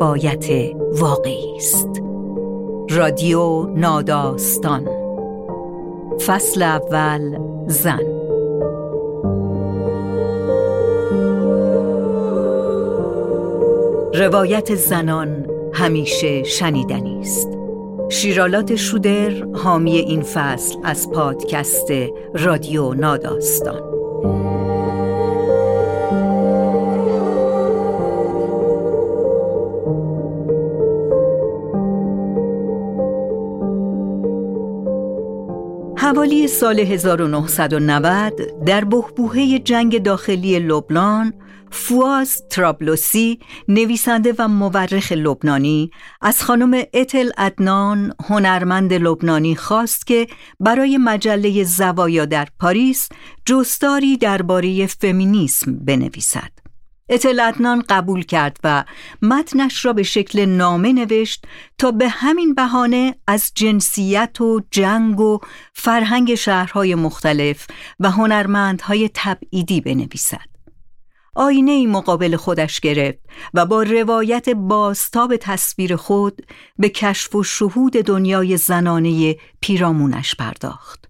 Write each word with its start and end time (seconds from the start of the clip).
روایت 0.00 0.46
واقعی 0.92 1.56
است. 1.56 2.02
رادیو 2.90 3.66
ناداستان. 3.66 4.88
فصل 6.26 6.62
اول 6.62 7.38
زن. 7.66 8.00
روایت 14.14 14.74
زنان 14.74 15.46
همیشه 15.72 16.42
شنیدنی 16.42 17.20
است. 17.20 17.48
شیرالات 18.08 18.74
شودر 18.74 19.46
حامی 19.52 19.96
این 19.96 20.22
فصل 20.22 20.78
از 20.84 21.10
پادکست 21.10 21.92
رادیو 22.34 22.94
ناداستان. 22.94 23.85
حوالی 36.16 36.48
سال 36.48 36.80
1990 36.80 38.64
در 38.66 38.84
بحبوحه 38.84 39.58
جنگ 39.58 40.02
داخلی 40.02 40.58
لبنان 40.58 41.32
فواز 41.70 42.42
ترابلوسی 42.50 43.38
نویسنده 43.68 44.34
و 44.38 44.48
مورخ 44.48 45.12
لبنانی 45.12 45.90
از 46.20 46.42
خانم 46.42 46.82
اتل 46.94 47.30
ادنان 47.38 48.12
هنرمند 48.28 48.92
لبنانی 48.92 49.56
خواست 49.56 50.06
که 50.06 50.26
برای 50.60 50.98
مجله 50.98 51.64
زوایا 51.64 52.24
در 52.24 52.48
پاریس 52.60 53.08
جستاری 53.46 54.16
درباره 54.16 54.86
فمینیسم 54.86 55.78
بنویسد. 55.78 56.65
اطلاعتنان 57.08 57.84
قبول 57.88 58.22
کرد 58.22 58.56
و 58.64 58.84
متنش 59.22 59.84
را 59.84 59.92
به 59.92 60.02
شکل 60.02 60.44
نامه 60.44 60.92
نوشت 60.92 61.44
تا 61.78 61.90
به 61.90 62.08
همین 62.08 62.54
بهانه 62.54 63.14
از 63.26 63.52
جنسیت 63.54 64.40
و 64.40 64.60
جنگ 64.70 65.20
و 65.20 65.38
فرهنگ 65.72 66.34
شهرهای 66.34 66.94
مختلف 66.94 67.66
و 68.00 68.10
هنرمندهای 68.10 69.10
تبعیدی 69.14 69.80
بنویسد. 69.80 70.56
آینه 71.34 71.72
ای 71.72 71.86
مقابل 71.86 72.36
خودش 72.36 72.80
گرفت 72.80 73.18
و 73.54 73.66
با 73.66 73.82
روایت 73.82 74.48
بازتاب 74.48 75.36
تصویر 75.36 75.96
خود 75.96 76.46
به 76.78 76.88
کشف 76.88 77.34
و 77.34 77.42
شهود 77.42 77.92
دنیای 77.92 78.56
زنانه 78.56 79.36
پیرامونش 79.60 80.34
پرداخت. 80.34 81.08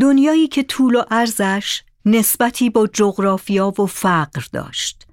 دنیایی 0.00 0.48
که 0.48 0.62
طول 0.62 0.94
و 0.94 1.02
ارزش 1.10 1.82
نسبتی 2.04 2.70
با 2.70 2.86
جغرافیا 2.86 3.72
و 3.80 3.86
فقر 3.86 4.44
داشت. 4.52 5.06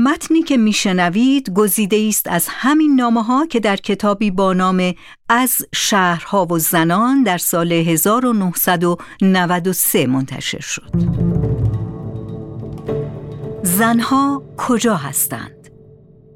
متنی 0.00 0.42
که 0.42 0.56
میشنوید 0.56 1.50
گزیده 1.50 2.06
است 2.08 2.26
از 2.28 2.46
همین 2.48 2.94
نامه 2.94 3.22
ها 3.22 3.46
که 3.46 3.60
در 3.60 3.76
کتابی 3.76 4.30
با 4.30 4.52
نام 4.52 4.94
از 5.28 5.56
شهرها 5.74 6.46
و 6.46 6.58
زنان 6.58 7.22
در 7.22 7.38
سال 7.38 7.72
1993 7.72 10.06
منتشر 10.06 10.60
شد. 10.60 10.90
زنها 13.62 14.42
کجا 14.56 14.96
هستند؟ 14.96 15.70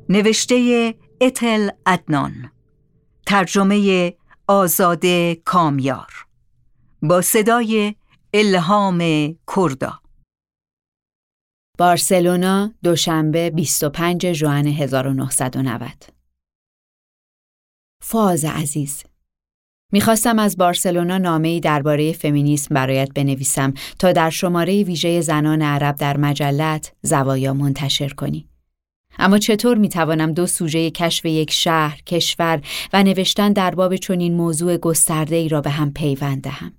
نوشته 0.08 0.94
اتل 1.20 1.68
ادنان 1.86 2.50
ترجمه 3.26 4.14
آزاده 4.46 5.34
کامیار 5.44 6.26
با 7.02 7.20
صدای 7.20 7.94
الهام 8.34 8.98
کردا 9.56 10.01
بارسلونا 11.82 12.72
دوشنبه 12.82 13.50
25 13.50 14.32
ژوئن 14.32 14.66
1990 14.66 16.04
فاز 18.02 18.44
عزیز 18.44 19.02
می‌خواستم 19.92 20.38
از 20.38 20.56
بارسلونا 20.56 21.18
نامه‌ای 21.18 21.60
درباره 21.60 22.12
فمینیسم 22.12 22.74
برایت 22.74 23.08
بنویسم 23.14 23.74
تا 23.98 24.12
در 24.12 24.30
شماره 24.30 24.82
ویژه 24.82 25.20
زنان 25.20 25.62
عرب 25.62 25.96
در 25.96 26.16
مجلت 26.16 26.92
زوایا 27.02 27.54
منتشر 27.54 28.08
کنی. 28.08 28.48
اما 29.18 29.38
چطور 29.38 29.78
می‌توانم 29.78 30.32
دو 30.32 30.46
سوژه 30.46 30.90
کشف 30.90 31.24
یک 31.24 31.50
شهر، 31.50 32.00
کشور 32.06 32.60
و 32.92 33.02
نوشتن 33.02 33.52
در 33.52 33.70
باب 33.70 33.96
چنین 33.96 34.34
موضوع 34.34 34.76
گسترده 34.76 35.36
ای 35.36 35.48
را 35.48 35.60
به 35.60 35.70
هم 35.70 35.92
پیوند 35.92 36.42
دهم؟ 36.42 36.72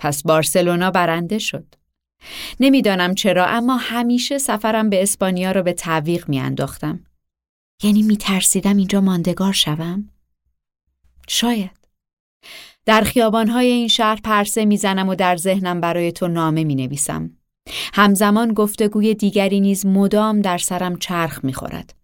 پس 0.00 0.22
بارسلونا 0.22 0.90
برنده 0.90 1.38
شد. 1.38 1.77
نمی‌دانم 2.60 3.14
چرا 3.14 3.46
اما 3.46 3.76
همیشه 3.76 4.38
سفرم 4.38 4.90
به 4.90 5.02
اسپانیا 5.02 5.52
را 5.52 5.62
به 5.62 5.72
تعویق 5.72 6.28
میانداختم. 6.28 7.00
یعنی 7.82 8.02
میترسیدم 8.02 8.76
اینجا 8.76 9.00
ماندگار 9.00 9.52
شوم؟ 9.52 10.08
شاید. 11.28 11.78
در 12.86 13.00
خیابانهای 13.00 13.66
این 13.66 13.88
شهر 13.88 14.20
پرسه 14.24 14.64
می‌زنم 14.64 15.08
و 15.08 15.14
در 15.14 15.36
ذهنم 15.36 15.80
برای 15.80 16.12
تو 16.12 16.28
نامه 16.28 16.64
می 16.64 16.74
نویسم. 16.74 17.30
همزمان 17.94 18.52
گفتگوی 18.52 19.14
دیگری 19.14 19.60
نیز 19.60 19.86
مدام 19.86 20.40
در 20.40 20.58
سرم 20.58 20.96
چرخ 20.96 21.44
می 21.44 21.52
خورد. 21.52 21.94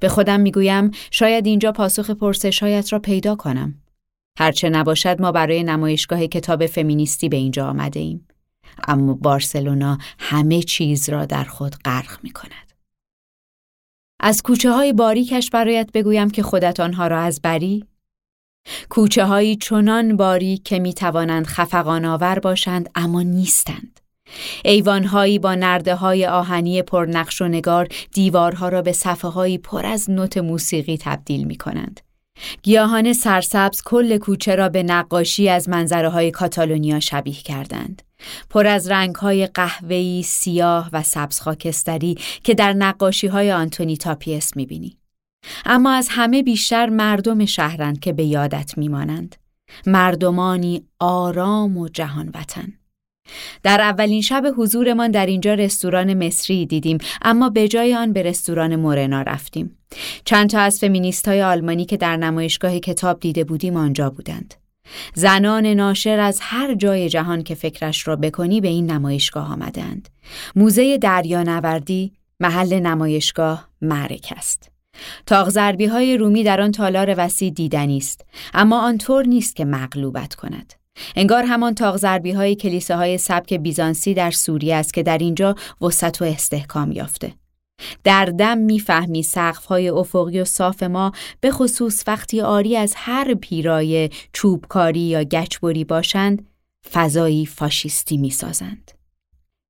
به 0.00 0.08
خودم 0.08 0.40
می 0.40 0.50
گویم 0.52 0.90
شاید 1.10 1.46
اینجا 1.46 1.72
پاسخ 1.72 2.10
پرسشهایت 2.10 2.92
را 2.92 2.98
پیدا 2.98 3.36
کنم. 3.36 3.74
هرچه 4.38 4.68
نباشد 4.68 5.20
ما 5.20 5.32
برای 5.32 5.62
نمایشگاه 5.62 6.26
کتاب 6.26 6.66
فمینیستی 6.66 7.28
به 7.28 7.36
اینجا 7.36 7.68
آمده 7.68 8.00
ایم. 8.00 8.26
اما 8.88 9.14
بارسلونا 9.14 9.98
همه 10.18 10.62
چیز 10.62 11.08
را 11.08 11.24
در 11.26 11.44
خود 11.44 11.76
غرق 11.84 12.18
می 12.22 12.30
کند. 12.30 12.72
از 14.20 14.42
کوچه 14.42 14.72
های 14.72 14.92
باریکش 14.92 15.50
برایت 15.50 15.90
بگویم 15.94 16.30
که 16.30 16.42
خودت 16.42 16.80
آنها 16.80 17.06
را 17.06 17.20
از 17.20 17.42
بری 17.42 17.84
کوچه 18.88 19.24
هایی 19.24 19.56
چنان 19.56 20.16
باری 20.16 20.58
که 20.58 20.78
می 20.78 20.94
توانند 20.94 21.46
خفقان 21.46 22.04
آور 22.04 22.38
باشند 22.38 22.90
اما 22.94 23.22
نیستند. 23.22 24.00
ایوانهایی 24.64 25.38
با 25.38 25.54
نرده 25.54 25.94
های 25.94 26.26
آهنی 26.26 26.82
پرنقش 26.82 27.42
و 27.42 27.48
نگار 27.48 27.88
دیوارها 28.12 28.68
را 28.68 28.82
به 28.82 28.92
صفحه 28.92 29.30
هایی 29.30 29.58
پر 29.58 29.86
از 29.86 30.10
نوت 30.10 30.38
موسیقی 30.38 30.98
تبدیل 31.00 31.44
می 31.44 31.56
کنند. 31.56 32.00
گیاهان 32.62 33.12
سرسبز 33.12 33.82
کل 33.82 34.18
کوچه 34.18 34.54
را 34.54 34.68
به 34.68 34.82
نقاشی 34.82 35.48
از 35.48 35.68
منظره 35.68 36.08
های 36.08 36.30
کاتالونیا 36.30 37.00
شبیه 37.00 37.34
کردند. 37.34 38.02
پر 38.50 38.66
از 38.66 38.90
رنگ 38.90 39.14
های 39.14 39.46
قهوه‌ای، 39.46 40.22
سیاه 40.22 40.90
و 40.92 41.02
سبز 41.02 41.40
خاکستری 41.40 42.18
که 42.44 42.54
در 42.54 42.72
نقاشی 42.72 43.26
های 43.26 43.52
آنتونی 43.52 43.96
تاپیس 43.96 44.56
می 44.56 44.66
بینی. 44.66 44.98
اما 45.64 45.92
از 45.92 46.08
همه 46.10 46.42
بیشتر 46.42 46.88
مردم 46.88 47.44
شهرند 47.44 48.00
که 48.00 48.12
به 48.12 48.24
یادت 48.24 48.78
میمانند. 48.78 49.36
مردمانی 49.86 50.84
آرام 50.98 51.76
و 51.76 51.88
جهان 51.88 52.30
وطن 52.34 52.72
در 53.62 53.80
اولین 53.80 54.22
شب 54.22 54.54
حضورمان 54.56 55.10
در 55.10 55.26
اینجا 55.26 55.54
رستوران 55.54 56.26
مصری 56.26 56.66
دیدیم 56.66 56.98
اما 57.22 57.50
به 57.50 57.68
جای 57.68 57.94
آن 57.94 58.12
به 58.12 58.22
رستوران 58.22 58.76
مورنا 58.76 59.22
رفتیم. 59.22 59.78
چند 60.24 60.50
تا 60.50 60.60
از 60.60 60.80
فمینیست 60.80 61.28
های 61.28 61.42
آلمانی 61.42 61.84
که 61.84 61.96
در 61.96 62.16
نمایشگاه 62.16 62.78
کتاب 62.78 63.20
دیده 63.20 63.44
بودیم 63.44 63.76
آنجا 63.76 64.10
بودند. 64.10 64.54
زنان 65.14 65.66
ناشر 65.66 66.18
از 66.18 66.38
هر 66.42 66.74
جای 66.74 67.08
جهان 67.08 67.42
که 67.42 67.54
فکرش 67.54 68.08
را 68.08 68.16
بکنی 68.16 68.60
به 68.60 68.68
این 68.68 68.90
نمایشگاه 68.90 69.52
آمدند. 69.52 70.08
موزه 70.56 70.98
دریانوردی 70.98 72.12
محل 72.40 72.80
نمایشگاه 72.80 73.68
معرک 73.82 74.32
است. 74.36 74.70
تاغ 75.26 75.56
های 75.90 76.16
رومی 76.16 76.44
در 76.44 76.60
آن 76.60 76.72
تالار 76.72 77.14
وسیع 77.18 77.50
دیدنی 77.50 77.96
است 77.96 78.24
اما 78.54 78.80
آنطور 78.80 79.26
نیست 79.26 79.56
که 79.56 79.64
مغلوبت 79.64 80.34
کند. 80.34 80.74
انگار 81.16 81.44
همان 81.44 81.74
تاغ 81.74 82.04
های 82.36 82.54
کلیساهای 82.54 83.18
سبک 83.18 83.54
بیزانسی 83.54 84.14
در 84.14 84.30
سوریه 84.30 84.74
است 84.76 84.94
که 84.94 85.02
در 85.02 85.18
اینجا 85.18 85.54
وسط 85.80 86.16
و 86.20 86.24
استحکام 86.24 86.92
یافته. 86.92 87.32
در 88.04 88.24
دم 88.24 88.58
می‌فهمی 88.58 89.24
های 89.68 89.88
افقی 89.88 90.40
و 90.40 90.44
صاف 90.44 90.82
ما 90.82 91.12
به 91.40 91.50
خصوص 91.50 92.04
وقتی 92.06 92.40
آری 92.40 92.76
از 92.76 92.92
هر 92.96 93.34
پیرای 93.34 94.10
چوبکاری 94.32 95.00
یا 95.00 95.24
گچبری 95.24 95.84
باشند 95.84 96.48
فضایی 96.92 97.46
فاشیستی 97.46 98.16
می‌سازند. 98.16 98.90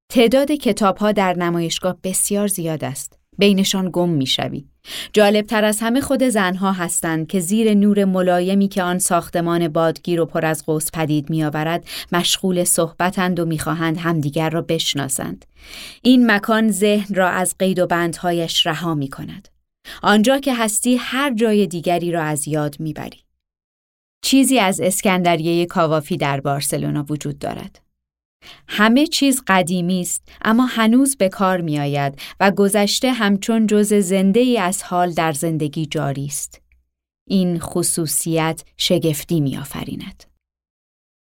تعداد 0.09 0.53
کتاب 0.53 0.97
ها 0.97 1.13
در 1.13 1.35
نمایشگاه 1.35 1.97
بسیار 2.05 2.47
زیاد 2.47 2.85
است. 2.85 3.18
بینشان 3.39 3.91
گم 3.93 4.09
می‌شوی. 4.09 4.65
جالب 5.13 5.47
تر 5.47 5.65
از 5.65 5.81
همه 5.81 6.01
خود 6.01 6.23
زنها 6.23 6.73
هستند 6.73 7.27
که 7.27 7.41
زیر 7.41 7.75
نور 7.75 8.05
ملایمی 8.05 8.69
که 8.69 8.83
آن 8.83 8.99
ساختمان 8.99 9.69
بادگیر 9.69 10.21
و 10.21 10.27
پر 10.27 10.47
از 10.47 10.67
قوس 10.67 10.91
پدید 10.91 11.31
میآورد 11.31 11.89
مشغول 12.13 12.65
صحبتند 12.65 13.41
و 13.41 13.45
می‌خواهند 13.45 13.99
همدیگر 13.99 14.51
را 14.51 14.63
بشناسند. 14.63 15.45
این 16.03 16.31
مکان 16.31 16.71
ذهن 16.71 17.15
را 17.15 17.29
از 17.29 17.55
قید 17.59 17.79
و 17.79 17.87
بندهایش 17.87 18.67
رها 18.67 18.95
می 18.95 19.09
کند 19.09 19.49
آنجا 20.03 20.39
که 20.39 20.55
هستی 20.55 20.97
هر 20.97 21.35
جای 21.35 21.67
دیگری 21.67 22.13
را 22.13 22.23
از 22.23 22.49
یاد 22.49 22.77
می‌بری. 22.81 23.19
چیزی 24.23 24.59
از 24.59 24.81
اسکندریه 24.81 25.67
کاوافی 25.67 26.17
در 26.17 26.41
بارسلونا 26.41 27.07
وجود 27.11 27.39
دارد. 27.39 27.88
همه 28.69 29.07
چیز 29.07 29.43
قدیمی 29.47 30.01
است 30.01 30.23
اما 30.43 30.67
هنوز 30.67 31.17
به 31.17 31.29
کار 31.29 31.61
می 31.61 31.79
آید 31.79 32.21
و 32.41 32.51
گذشته 32.51 33.13
همچون 33.13 33.67
جز 33.67 33.95
زنده 33.95 34.41
ای 34.41 34.59
از 34.59 34.83
حال 34.83 35.11
در 35.11 35.33
زندگی 35.33 35.87
جاری 35.87 36.27
است. 36.27 36.63
این 37.29 37.59
خصوصیت 37.59 38.65
شگفتی 38.77 39.41
می 39.41 39.57
آفریند. 39.59 40.25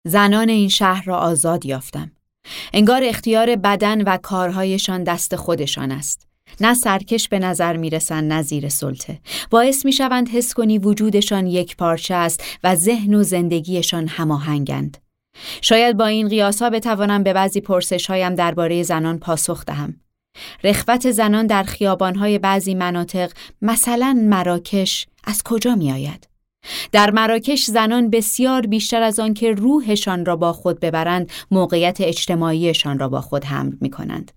زنان 0.07 0.49
این 0.49 0.69
شهر 0.69 1.03
را 1.05 1.17
آزاد 1.17 1.65
یافتم. 1.65 2.11
انگار 2.73 3.01
اختیار 3.03 3.55
بدن 3.55 4.01
و 4.01 4.17
کارهایشان 4.17 5.03
دست 5.03 5.35
خودشان 5.35 5.91
است. 5.91 6.27
نه 6.61 6.73
سرکش 6.73 7.27
به 7.29 7.39
نظر 7.39 7.77
می‌رسند 7.77 8.33
نه 8.33 8.41
زیر 8.41 8.69
سلطه. 8.69 9.19
باعث 9.49 9.85
می 9.85 9.93
شوند 9.93 10.29
حس 10.29 10.53
کنی 10.53 10.77
وجودشان 10.77 11.47
یک 11.47 11.77
پارچه 11.77 12.13
است 12.13 12.43
و 12.63 12.75
ذهن 12.75 13.13
و 13.13 13.23
زندگیشان 13.23 14.07
هماهنگند. 14.07 14.97
شاید 15.61 15.97
با 15.97 16.05
این 16.05 16.27
قیاس 16.27 16.61
ها 16.61 16.69
بتوانم 16.69 17.23
به 17.23 17.33
بعضی 17.33 17.61
پرسش 17.61 18.05
هایم 18.09 18.35
درباره 18.35 18.83
زنان 18.83 19.19
پاسخ 19.19 19.65
دهم. 19.65 19.95
رخوت 20.63 21.11
زنان 21.11 21.47
در 21.47 21.65
های 22.19 22.39
بعضی 22.39 22.73
مناطق 22.73 23.31
مثلا 23.61 24.19
مراکش 24.23 25.07
از 25.23 25.43
کجا 25.43 25.75
می 25.75 25.91
آید؟ 25.91 26.29
در 26.91 27.11
مراکش 27.11 27.65
زنان 27.65 28.09
بسیار 28.09 28.65
بیشتر 28.65 29.01
از 29.01 29.19
آن 29.19 29.33
که 29.33 29.51
روحشان 29.51 30.25
را 30.25 30.35
با 30.35 30.53
خود 30.53 30.79
ببرند 30.79 31.31
موقعیت 31.51 31.97
اجتماعیشان 32.01 32.99
را 32.99 33.09
با 33.09 33.21
خود 33.21 33.45
حمل 33.45 33.75
می 33.81 33.89
کنند. 33.89 34.31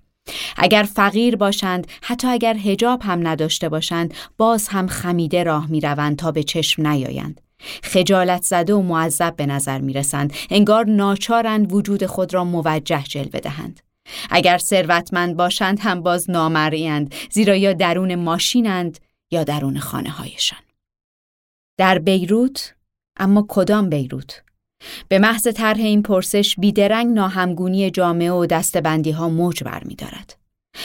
اگر 0.56 0.82
فقیر 0.82 1.36
باشند 1.36 1.86
حتی 2.02 2.28
اگر 2.28 2.56
هجاب 2.56 3.02
هم 3.02 3.28
نداشته 3.28 3.68
باشند 3.68 4.14
باز 4.36 4.68
هم 4.68 4.86
خمیده 4.86 5.42
راه 5.42 5.70
می 5.70 5.80
روند 5.80 6.16
تا 6.16 6.32
به 6.32 6.42
چشم 6.42 6.86
نیایند. 6.86 7.40
خجالت 7.82 8.42
زده 8.42 8.74
و 8.74 8.82
معذب 8.82 9.36
به 9.36 9.46
نظر 9.46 9.78
می 9.78 9.92
رسند. 9.92 10.32
انگار 10.50 10.86
ناچارند 10.86 11.72
وجود 11.72 12.06
خود 12.06 12.34
را 12.34 12.44
موجه 12.44 13.02
جلوه 13.02 13.40
دهند. 13.40 13.80
اگر 14.30 14.58
ثروتمند 14.58 15.36
باشند 15.36 15.80
هم 15.80 16.02
باز 16.02 16.30
نامرئیند 16.30 17.14
زیرا 17.30 17.56
یا 17.56 17.72
درون 17.72 18.14
ماشینند 18.14 18.98
یا 19.30 19.44
درون 19.44 19.78
خانه 19.78 20.10
هایشان. 20.10 20.58
در 21.78 21.98
بیروت 21.98 22.74
اما 23.16 23.46
کدام 23.48 23.88
بیروت؟ 23.88 24.42
به 25.08 25.18
محض 25.18 25.48
طرح 25.48 25.80
این 25.80 26.02
پرسش 26.02 26.56
بیدرنگ 26.58 27.14
ناهمگونی 27.14 27.90
جامعه 27.90 28.32
و 28.32 28.46
دستبندی 28.46 29.10
ها 29.10 29.28
موج 29.28 29.64
برمیدارد. 29.64 30.41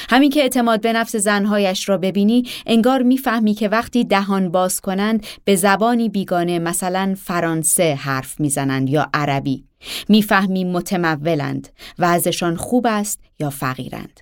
همین 0.10 0.30
که 0.30 0.42
اعتماد 0.42 0.81
به 0.81 0.94
نفس 0.94 1.16
زنهایش 1.16 1.89
را 1.89 1.98
ببینی 1.98 2.44
انگار 2.66 3.04
می‌فهمی 3.04 3.54
که 3.54 3.68
وقتی 3.69 4.04
دهان 4.04 4.51
باز 4.51 4.81
کنند 4.81 5.25
به 5.44 5.56
زبانی 5.56 6.10
بیگانه 6.10 6.60
مثلا 6.60 7.16
فرانسه 7.18 7.95
حرف 7.95 8.39
می‌زنند 8.39 8.89
یا 8.89 9.10
عربی 9.13 9.63
می‌فهمی 10.10 10.63
متمولند 10.63 11.69
و 12.00 12.06
ازشان 12.06 12.56
خوب 12.56 12.88
است 12.89 13.19
یا 13.39 13.50
فقیرند 13.50 14.19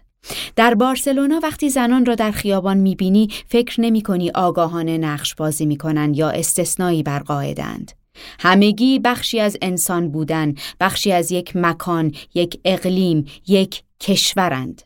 در 0.55 0.75
بارسلونا 0.75 1.39
وقتی 1.43 1.69
زنان 1.69 2.05
را 2.05 2.15
در 2.15 2.31
خیابان 2.31 2.77
می‌بینی 2.77 3.29
فکر 3.47 3.81
نمی 3.81 4.01
کنی 4.01 4.31
آگاهانه 4.31 4.97
نقش 4.97 5.35
بازی 5.35 5.65
می‌کنند 5.65 6.17
یا 6.17 6.29
استثنایی 6.29 7.03
بر 7.03 7.19
قاعدند. 7.19 7.91
همگی 8.39 8.99
بخشی 8.99 9.39
از 9.39 9.57
انسان 9.61 10.11
بودن، 10.11 10.55
بخشی 10.79 11.11
از 11.11 11.31
یک 11.31 11.55
مکان، 11.55 12.11
یک 12.33 12.59
اقلیم، 12.65 13.25
یک 13.47 13.83
کشورند. 13.99 14.81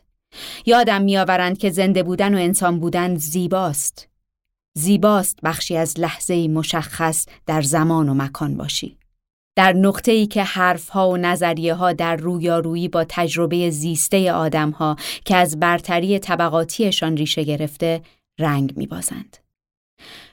یادم 0.66 1.02
میآورند 1.02 1.58
که 1.58 1.70
زنده 1.70 2.02
بودن 2.02 2.34
و 2.34 2.38
انسان 2.38 2.80
بودن 2.80 3.14
زیباست. 3.14 4.08
زیباست 4.74 5.38
بخشی 5.42 5.76
از 5.76 6.00
لحظه 6.00 6.48
مشخص 6.48 7.26
در 7.46 7.62
زمان 7.62 8.08
و 8.08 8.14
مکان 8.14 8.56
باشی. 8.56 8.96
در 9.56 9.72
نقطه 9.72 10.12
ای 10.12 10.26
که 10.26 10.42
حرف 10.42 10.88
ها 10.88 11.10
و 11.10 11.16
نظریه 11.16 11.74
ها 11.74 11.92
در 11.92 12.16
رویارویی 12.16 12.88
با 12.88 13.04
تجربه 13.08 13.70
زیسته 13.70 14.32
آدم 14.32 14.70
ها 14.70 14.96
که 15.24 15.36
از 15.36 15.60
برتری 15.60 16.18
طبقاتیشان 16.18 17.16
ریشه 17.16 17.44
گرفته 17.44 18.02
رنگ 18.38 18.72
می 18.76 18.86
بازند. 18.86 19.36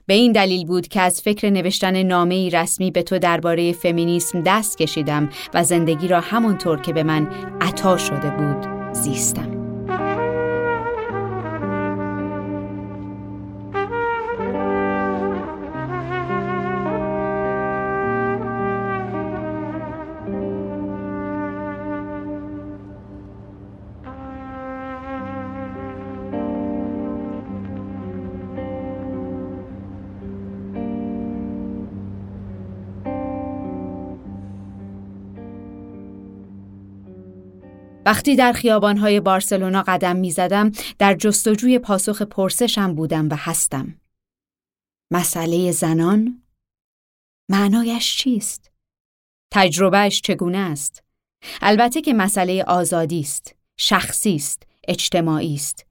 به 0.05 0.13
این 0.13 0.31
دلیل 0.31 0.65
بود 0.65 0.87
که 0.87 1.01
از 1.01 1.21
فکر 1.21 1.49
نوشتن 1.49 2.03
نامه 2.03 2.49
رسمی 2.49 2.91
به 2.91 3.03
تو 3.03 3.19
درباره 3.19 3.71
فمینیسم 3.73 4.41
دست 4.45 4.77
کشیدم 4.77 5.29
و 5.53 5.63
زندگی 5.63 6.07
را 6.07 6.19
همانطور 6.19 6.81
که 6.81 6.93
به 6.93 7.03
من 7.03 7.27
عطا 7.61 7.97
شده 7.97 8.29
بود 8.29 8.93
زیستم. 8.93 9.56
وقتی 38.07 38.35
در 38.35 38.53
خیابانهای 38.53 39.19
بارسلونا 39.19 39.83
قدم 39.87 40.15
می 40.15 40.31
زدم 40.31 40.71
در 40.99 41.13
جستجوی 41.13 41.79
پاسخ 41.79 42.21
پرسشم 42.21 42.95
بودم 42.95 43.29
و 43.29 43.35
هستم. 43.37 44.01
مسئله 45.11 45.71
زنان؟ 45.71 46.43
معنایش 47.51 48.17
چیست؟ 48.17 48.71
تجربهش 49.53 50.21
چگونه 50.21 50.57
است؟ 50.57 51.03
البته 51.61 52.01
که 52.01 52.13
مسئله 52.13 52.63
آزادی 52.63 53.19
است، 53.19 53.55
شخصی 53.79 54.35
است، 54.35 54.63
اجتماعی 54.87 55.55
است. 55.55 55.85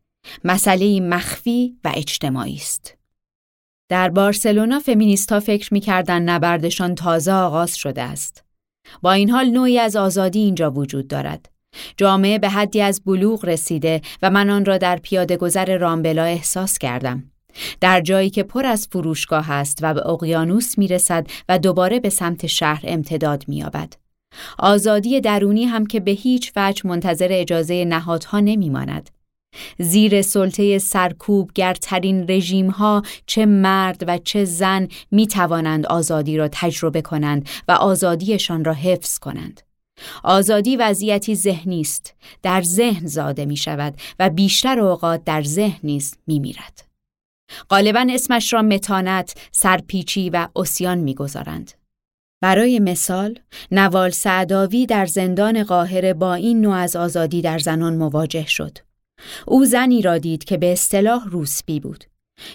مسئله 0.45 1.01
مخفی 1.01 1.79
و 1.85 1.93
اجتماعی 1.95 2.57
است. 2.57 2.97
در 3.91 4.09
بارسلونا 4.09 4.79
فمینیستا 4.79 5.41
فکر 5.41 5.75
می‌کردن 5.75 6.23
نبردشان 6.23 6.95
تازه 6.95 7.33
آغاز 7.33 7.77
شده 7.77 8.03
است. 8.03 8.45
با 9.03 9.13
این 9.13 9.31
حال 9.31 9.47
نوعی 9.47 9.79
از 9.79 9.97
آزادی 9.97 10.39
اینجا 10.39 10.71
وجود 10.71 11.09
دارد. 11.09 11.56
جامعه 11.97 12.39
به 12.39 12.49
حدی 12.49 12.81
از 12.81 13.03
بلوغ 13.07 13.45
رسیده 13.45 14.01
و 14.23 14.31
من 14.31 14.51
آن 14.51 14.65
را 14.65 14.79
در 14.79 14.97
پیاده 14.97 15.37
گذر 15.37 15.79
رامبلا 15.79 16.25
احساس 16.25 16.79
کردم. 16.79 17.25
در 17.81 18.01
جایی 18.01 18.31
که 18.31 18.43
پر 18.43 18.67
از 18.67 18.89
فروشگاه 18.93 19.51
است 19.51 19.79
و 19.83 19.95
به 19.95 20.07
اقیانوس 20.07 20.79
می 20.79 20.89
رسد 20.89 21.27
و 21.49 21.59
دوباره 21.59 22.01
به 22.01 22.09
سمت 22.09 22.47
شهر 22.47 22.85
امتداد 22.85 23.45
می 23.49 23.57
یابد. 23.57 23.95
آزادی 24.59 25.21
درونی 25.21 25.65
هم 25.65 25.87
که 25.87 26.01
به 26.01 26.11
هیچ 26.11 26.53
وجه 26.57 26.87
منتظر 26.87 27.29
اجازه 27.31 27.85
نهادها 27.85 28.41
نمی 28.41 28.71
ماند. 28.71 29.11
زیر 29.79 30.23
سلطه 30.23 30.79
سرکوبگرترین 30.79 32.27
رژیم 32.29 32.71
ها 32.71 33.03
چه 33.27 33.47
مرد 33.47 34.05
و 34.07 34.19
چه 34.19 34.45
زن 34.45 34.89
می 35.11 35.27
توانند 35.27 35.87
آزادی 35.87 36.37
را 36.37 36.49
تجربه 36.53 37.03
کنند 37.03 37.49
و 37.69 37.73
آزادیشان 37.73 38.65
را 38.65 38.73
حفظ 38.73 39.19
کنند. 39.19 39.66
آزادی 40.25 40.77
وضعیتی 40.77 41.35
ذهنی 41.35 41.81
است 41.81 42.15
در 42.43 42.63
ذهن 42.63 43.07
زاده 43.07 43.45
می 43.45 43.57
شود 43.57 43.95
و 44.19 44.31
بیشتر 44.31 44.81
اوقات 44.81 45.25
در 45.25 45.43
ذهن 45.43 45.81
نیز 45.83 46.15
می 46.27 46.39
میرد. 46.39 46.87
غالبا 47.71 48.07
اسمش 48.11 48.53
را 48.53 48.63
متانت، 48.63 49.35
سرپیچی 49.53 50.31
و 50.31 50.49
اسیان 50.57 50.99
می‌گذارند. 50.99 51.73
برای 52.43 52.79
مثال، 52.79 53.39
نوال 53.71 54.11
سعداوی 54.11 54.87
در 54.87 55.07
زندان 55.07 55.63
قاهره 55.63 56.15
با 56.15 56.35
این 56.35 56.61
نوع 56.61 56.75
از 56.75 56.97
آزادی 56.97 57.43
در 57.43 57.59
زنان 57.59 57.97
مواجه 57.97 58.47
شد. 58.47 58.79
او 59.47 59.65
زنی 59.65 60.03
را 60.03 60.19
دید 60.19 60.45
که 60.45 60.57
به 60.57 60.73
اصطلاح 60.73 61.29
روسبی 61.29 61.81
بود. 61.81 62.05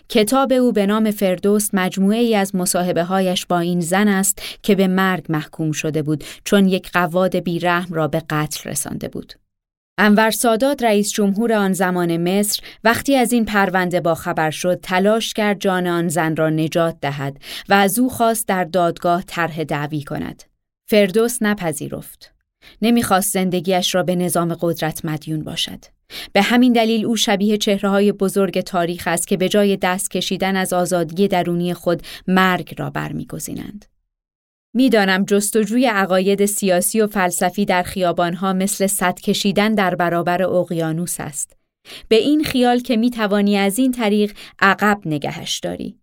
کتاب 0.09 0.53
او 0.53 0.71
به 0.71 0.85
نام 0.85 1.11
فردوس 1.11 1.69
مجموعه 1.73 2.17
ای 2.17 2.35
از 2.35 2.55
مصاحبه 2.55 3.03
هایش 3.03 3.45
با 3.45 3.59
این 3.59 3.79
زن 3.79 4.07
است 4.07 4.41
که 4.63 4.75
به 4.75 4.87
مرگ 4.87 5.25
محکوم 5.29 5.71
شده 5.71 6.01
بود 6.01 6.23
چون 6.43 6.67
یک 6.67 6.91
قواد 6.91 7.35
بیرحم 7.35 7.93
را 7.93 8.07
به 8.07 8.23
قتل 8.29 8.69
رسانده 8.69 9.07
بود. 9.07 9.33
انور 9.97 10.31
سادات 10.31 10.83
رئیس 10.83 11.11
جمهور 11.11 11.53
آن 11.53 11.73
زمان 11.73 12.17
مصر 12.17 12.63
وقتی 12.83 13.15
از 13.15 13.33
این 13.33 13.45
پرونده 13.45 14.01
با 14.01 14.15
خبر 14.15 14.51
شد 14.51 14.79
تلاش 14.83 15.33
کرد 15.33 15.59
جان 15.59 15.87
آن 15.87 16.07
زن 16.07 16.35
را 16.35 16.49
نجات 16.49 16.97
دهد 17.01 17.37
و 17.69 17.73
از 17.73 17.99
او 17.99 18.09
خواست 18.09 18.47
در 18.47 18.63
دادگاه 18.63 19.23
طرح 19.23 19.63
دعوی 19.63 20.03
کند. 20.03 20.43
فردوس 20.89 21.37
نپذیرفت. 21.41 22.33
نمی‌خواست 22.81 23.33
زندگیش 23.33 23.95
را 23.95 24.03
به 24.03 24.15
نظام 24.15 24.57
قدرت 24.61 25.05
مدیون 25.05 25.43
باشد. 25.43 25.79
به 26.33 26.41
همین 26.41 26.73
دلیل 26.73 27.05
او 27.05 27.15
شبیه 27.15 27.57
چهره 27.57 27.89
های 27.89 28.11
بزرگ 28.11 28.61
تاریخ 28.61 29.07
است 29.07 29.27
که 29.27 29.37
به 29.37 29.49
جای 29.49 29.77
دست 29.77 30.11
کشیدن 30.11 30.55
از 30.55 30.73
آزادی 30.73 31.27
درونی 31.27 31.73
خود 31.73 32.01
مرگ 32.27 32.73
را 32.77 32.89
برمیگزینند. 32.89 33.85
می‌دانم 34.73 35.25
جستجوی 35.25 35.85
عقاید 35.85 36.45
سیاسی 36.45 37.01
و 37.01 37.07
فلسفی 37.07 37.65
در 37.65 37.83
خیابانها 37.83 38.53
مثل 38.53 38.87
صد 38.87 39.19
کشیدن 39.19 39.75
در 39.75 39.95
برابر 39.95 40.43
اقیانوس 40.43 41.19
است. 41.19 41.57
به 42.07 42.15
این 42.15 42.43
خیال 42.43 42.79
که 42.79 42.97
می 42.97 43.09
توانی 43.09 43.57
از 43.57 43.79
این 43.79 43.91
طریق 43.91 44.33
عقب 44.59 45.01
نگهش 45.05 45.59
داری. 45.59 45.97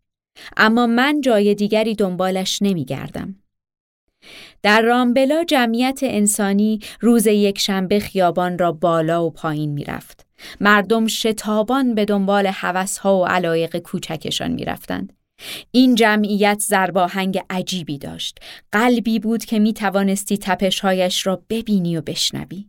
اما 0.57 0.87
من 0.87 1.21
جای 1.21 1.55
دیگری 1.55 1.95
دنبالش 1.95 2.59
نمی 2.63 2.85
گردم. 2.85 3.37
در 4.63 4.83
رامبلا 4.83 5.45
جمعیت 5.45 6.01
انسانی 6.03 6.81
روز 7.01 7.27
یک 7.27 7.59
شنبه 7.59 8.01
خیابان 8.01 8.59
را 8.59 8.73
بالا 8.73 9.25
و 9.25 9.31
پایین 9.31 9.71
می‌رفت. 9.71 10.27
مردم 10.61 11.07
شتابان 11.07 11.95
به 11.95 12.05
دنبال 12.05 12.47
حوثها 12.47 13.19
و 13.19 13.27
علایق 13.27 13.77
کوچکشان 13.79 14.51
می‌رفتند. 14.51 15.13
این 15.71 15.95
جمعیت 15.95 16.59
زرباهنگ 16.59 17.41
عجیبی 17.51 17.99
داشت. 17.99 18.39
قلبی 18.73 19.19
بود 19.19 19.45
که 19.45 19.59
می 19.59 19.73
توانستی 19.73 20.39
تپشهایش 20.39 21.27
را 21.27 21.43
ببینی 21.51 21.97
و 21.97 22.01
بشنوی. 22.01 22.67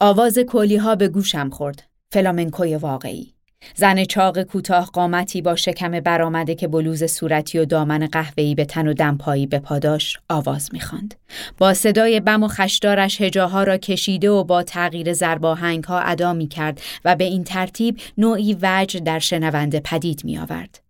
آواز 0.00 0.38
کلی 0.38 0.76
ها 0.76 0.94
به 0.94 1.08
گوشم 1.08 1.50
خورد. 1.50 1.82
فلامنکوی 2.12 2.76
واقعی. 2.76 3.37
زن 3.74 4.04
چاق 4.04 4.42
کوتاه 4.42 4.86
قامتی 4.86 5.42
با 5.42 5.56
شکم 5.56 6.00
برآمده 6.00 6.54
که 6.54 6.68
بلوز 6.68 7.04
صورتی 7.04 7.58
و 7.58 7.64
دامن 7.64 8.06
قهوه‌ای 8.06 8.54
به 8.54 8.64
تن 8.64 8.88
و 8.88 8.92
دمپایی 8.92 9.46
به 9.46 9.58
پاداش 9.58 10.18
آواز 10.28 10.70
می‌خواند. 10.72 11.14
با 11.58 11.74
صدای 11.74 12.20
بم 12.20 12.42
و 12.42 12.48
خشدارش 12.48 13.20
هجاها 13.20 13.62
را 13.62 13.76
کشیده 13.76 14.30
و 14.30 14.44
با 14.44 14.62
تغییر 14.62 15.12
زرباهنگ 15.12 15.84
ها 15.84 16.00
ادا 16.00 16.32
می 16.32 16.48
کرد 16.48 16.80
و 17.04 17.16
به 17.16 17.24
این 17.24 17.44
ترتیب 17.44 18.00
نوعی 18.18 18.56
وجه 18.62 19.00
در 19.00 19.18
شنونده 19.18 19.80
پدید 19.80 20.24
می 20.24 20.38
آورد. 20.38 20.80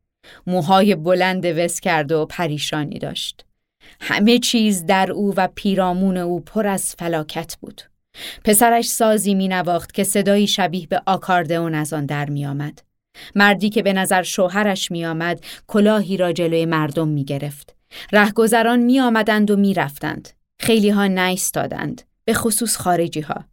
موهای 0.46 0.94
بلند 0.94 1.46
وس 1.46 1.80
کرده 1.80 2.16
و 2.16 2.26
پریشانی 2.26 2.98
داشت. 2.98 3.44
همه 4.00 4.38
چیز 4.38 4.86
در 4.86 5.12
او 5.12 5.34
و 5.36 5.48
پیرامون 5.54 6.16
او 6.16 6.40
پر 6.40 6.66
از 6.66 6.94
فلاکت 6.98 7.56
بود. 7.60 7.82
پسرش 8.44 8.88
سازی 8.88 9.34
می 9.34 9.48
نواخت 9.48 9.92
که 9.92 10.04
صدایی 10.04 10.46
شبیه 10.46 10.86
به 10.86 11.02
آکاردئون 11.06 11.74
از 11.74 11.92
آن 11.92 12.06
در 12.06 12.30
می 12.30 12.46
آمد. 12.46 12.82
مردی 13.34 13.70
که 13.70 13.82
به 13.82 13.92
نظر 13.92 14.22
شوهرش 14.22 14.90
می 14.90 15.06
آمد 15.06 15.40
کلاهی 15.66 16.16
را 16.16 16.32
جلوی 16.32 16.66
مردم 16.66 17.08
می 17.08 17.24
گرفت. 17.24 17.76
رهگذران 18.12 18.78
می 18.78 19.00
آمدند 19.00 19.50
و 19.50 19.56
می 19.56 19.74
رفتند. 19.74 20.28
خیلی 20.60 20.90
ها 20.90 21.06
نایستادند. 21.06 22.02
به 22.24 22.34
خصوص 22.34 22.76
خارجی 22.76 23.20
ها. 23.20 23.44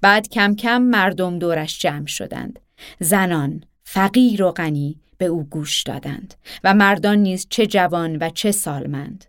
بعد 0.00 0.28
کم 0.28 0.54
کم 0.54 0.82
مردم 0.82 1.38
دورش 1.38 1.78
جمع 1.78 2.06
شدند. 2.06 2.58
زنان، 3.00 3.64
فقیر 3.84 4.42
و 4.42 4.50
غنی 4.50 5.00
به 5.18 5.24
او 5.24 5.44
گوش 5.44 5.82
دادند 5.82 6.34
و 6.64 6.74
مردان 6.74 7.18
نیز 7.18 7.46
چه 7.50 7.66
جوان 7.66 8.16
و 8.16 8.30
چه 8.30 8.52
سالمند. 8.52 9.24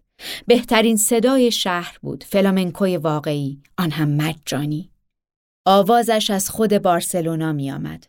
بهترین 0.47 0.97
صدای 0.97 1.51
شهر 1.51 1.97
بود 2.01 2.23
فلامنکوی 2.23 2.97
واقعی 2.97 3.61
آن 3.77 3.91
هم 3.91 4.09
مجانی 4.09 4.89
آوازش 5.65 6.29
از 6.29 6.49
خود 6.49 6.77
بارسلونا 6.77 7.53
می 7.53 7.71
آمد. 7.71 8.07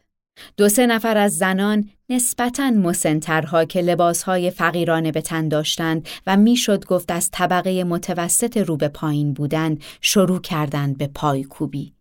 دو 0.56 0.68
سه 0.68 0.86
نفر 0.86 1.16
از 1.16 1.36
زنان 1.36 1.90
نسبتاً 2.08 2.70
مسنترها 2.70 3.64
که 3.64 3.80
لباسهای 3.80 4.50
فقیرانه 4.50 5.12
به 5.12 5.20
تن 5.20 5.48
داشتند 5.48 6.08
و 6.26 6.36
می‌شد 6.36 6.84
گفت 6.84 7.10
از 7.10 7.30
طبقه 7.30 7.84
متوسط 7.84 8.56
رو 8.56 8.76
به 8.76 8.88
پایین 8.88 9.32
بودند 9.32 9.82
شروع 10.00 10.40
کردند 10.40 10.98
به 10.98 11.06
پایکوبی 11.06 11.92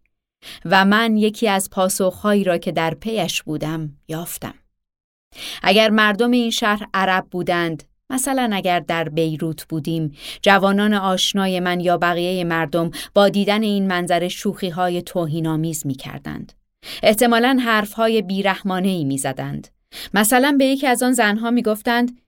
و 0.65 0.85
من 0.85 1.17
یکی 1.17 1.47
از 1.47 1.69
پاسخهایی 1.69 2.43
را 2.43 2.57
که 2.57 2.71
در 2.71 2.93
پیش 2.93 3.43
بودم 3.43 3.97
یافتم. 4.07 4.53
اگر 5.63 5.89
مردم 5.89 6.31
این 6.31 6.50
شهر 6.50 6.88
عرب 6.93 7.27
بودند 7.31 7.83
مثلا 8.09 8.50
اگر 8.53 8.79
در 8.79 9.09
بیروت 9.09 9.65
بودیم 9.65 10.12
جوانان 10.41 10.93
آشنای 10.93 11.59
من 11.59 11.79
یا 11.79 11.97
بقیه 11.97 12.43
مردم 12.43 12.91
با 13.13 13.29
دیدن 13.29 13.63
این 13.63 13.88
منظر 13.88 14.27
شوخی 14.27 14.69
های 14.69 15.01
توهینآمیز 15.01 15.88
می 15.88 15.95
کردند. 15.95 16.53
احتمالا 17.03 17.57
حرف 17.62 17.93
های 17.93 18.21
بیرحمانه 18.21 18.88
ای 18.88 19.03
می 19.03 19.17
زدند. 19.17 19.67
مثلا 20.13 20.55
به 20.59 20.65
یکی 20.65 20.88
از 20.88 21.03
آن 21.03 21.13
زنها 21.13 21.51
می 21.51 21.62
گفتند 21.62 22.21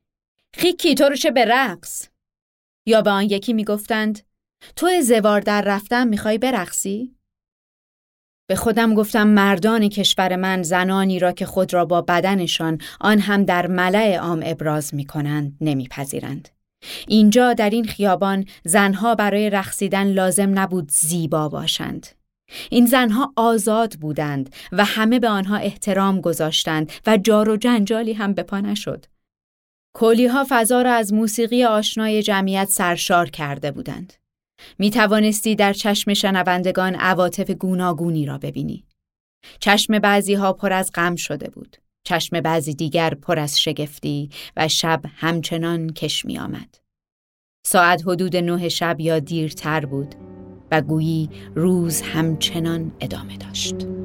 خیکی 0.53 0.95
تو 0.95 1.03
رو 1.03 1.15
چه 1.15 1.31
به 1.31 1.45
رقص؟ 1.45 2.09
یا 2.85 3.01
به 3.01 3.09
آن 3.09 3.23
یکی 3.23 3.53
می 3.53 3.63
گفتند 3.63 4.19
تو 4.75 5.01
زوار 5.01 5.41
در 5.41 5.61
رفتن 5.61 6.07
می‌خوای 6.07 6.37
برقصی؟ 6.37 7.16
به 8.47 8.55
خودم 8.55 8.93
گفتم 8.93 9.27
مردان 9.27 9.89
کشور 9.89 10.35
من 10.35 10.63
زنانی 10.63 11.19
را 11.19 11.31
که 11.31 11.45
خود 11.45 11.73
را 11.73 11.85
با 11.85 12.01
بدنشان 12.01 12.77
آن 12.99 13.19
هم 13.19 13.43
در 13.43 13.67
ملع 13.67 14.17
عام 14.17 14.43
ابراز 14.45 14.95
می 14.95 15.05
کنند 15.05 15.57
نمیپذیرند. 15.61 16.49
اینجا 17.07 17.53
در 17.53 17.69
این 17.69 17.85
خیابان 17.85 18.45
زنها 18.63 19.15
برای 19.15 19.49
رقصیدن 19.49 20.07
لازم 20.07 20.59
نبود 20.59 20.91
زیبا 20.91 21.49
باشند. 21.49 22.07
این 22.69 22.85
زنها 22.85 23.33
آزاد 23.35 23.93
بودند 23.93 24.55
و 24.71 24.85
همه 24.85 25.19
به 25.19 25.29
آنها 25.29 25.57
احترام 25.57 26.21
گذاشتند 26.21 26.91
و 27.07 27.17
جار 27.17 27.49
و 27.49 27.57
جنجالی 27.57 28.13
هم 28.13 28.33
به 28.33 28.43
پا 28.43 28.59
نشد. 28.59 29.05
ها 30.01 30.45
فضا 30.49 30.81
را 30.81 30.93
از 30.93 31.13
موسیقی 31.13 31.63
آشنای 31.63 32.23
جمعیت 32.23 32.69
سرشار 32.69 33.29
کرده 33.29 33.71
بودند. 33.71 34.13
می 34.79 34.89
توانستی 34.89 35.55
در 35.55 35.73
چشم 35.73 36.13
شنوندگان 36.13 36.95
عواطف 36.95 37.51
گوناگونی 37.51 38.25
را 38.25 38.37
ببینی. 38.37 38.85
چشم 39.59 39.99
بعضی 39.99 40.33
ها 40.33 40.53
پر 40.53 40.73
از 40.73 40.91
غم 40.93 41.15
شده 41.15 41.49
بود. 41.49 41.77
چشم 42.03 42.41
بعضی 42.41 42.73
دیگر 42.73 43.13
پر 43.13 43.39
از 43.39 43.59
شگفتی 43.59 44.29
و 44.57 44.67
شب 44.67 45.01
همچنان 45.15 45.89
کش 45.89 46.25
می 46.25 46.39
آمد. 46.39 46.77
ساعت 47.65 48.03
حدود 48.05 48.37
نه 48.37 48.69
شب 48.69 48.99
یا 48.99 49.19
دیرتر 49.19 49.85
بود 49.85 50.15
و 50.71 50.81
گویی 50.81 51.29
روز 51.55 52.01
همچنان 52.01 52.91
ادامه 52.99 53.37
داشت. 53.37 53.96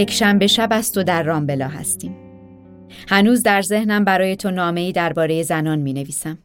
یک 0.00 0.10
شنبه 0.10 0.46
شب 0.46 0.68
است 0.72 0.98
و 0.98 1.02
در 1.02 1.22
رامبلا 1.22 1.68
هستیم. 1.68 2.16
هنوز 3.08 3.42
در 3.42 3.62
ذهنم 3.62 4.04
برای 4.04 4.36
تو 4.36 4.50
نامه‌ای 4.50 4.92
درباره 4.92 5.42
زنان 5.42 5.78
می 5.78 5.92
نویسم. 5.92 6.38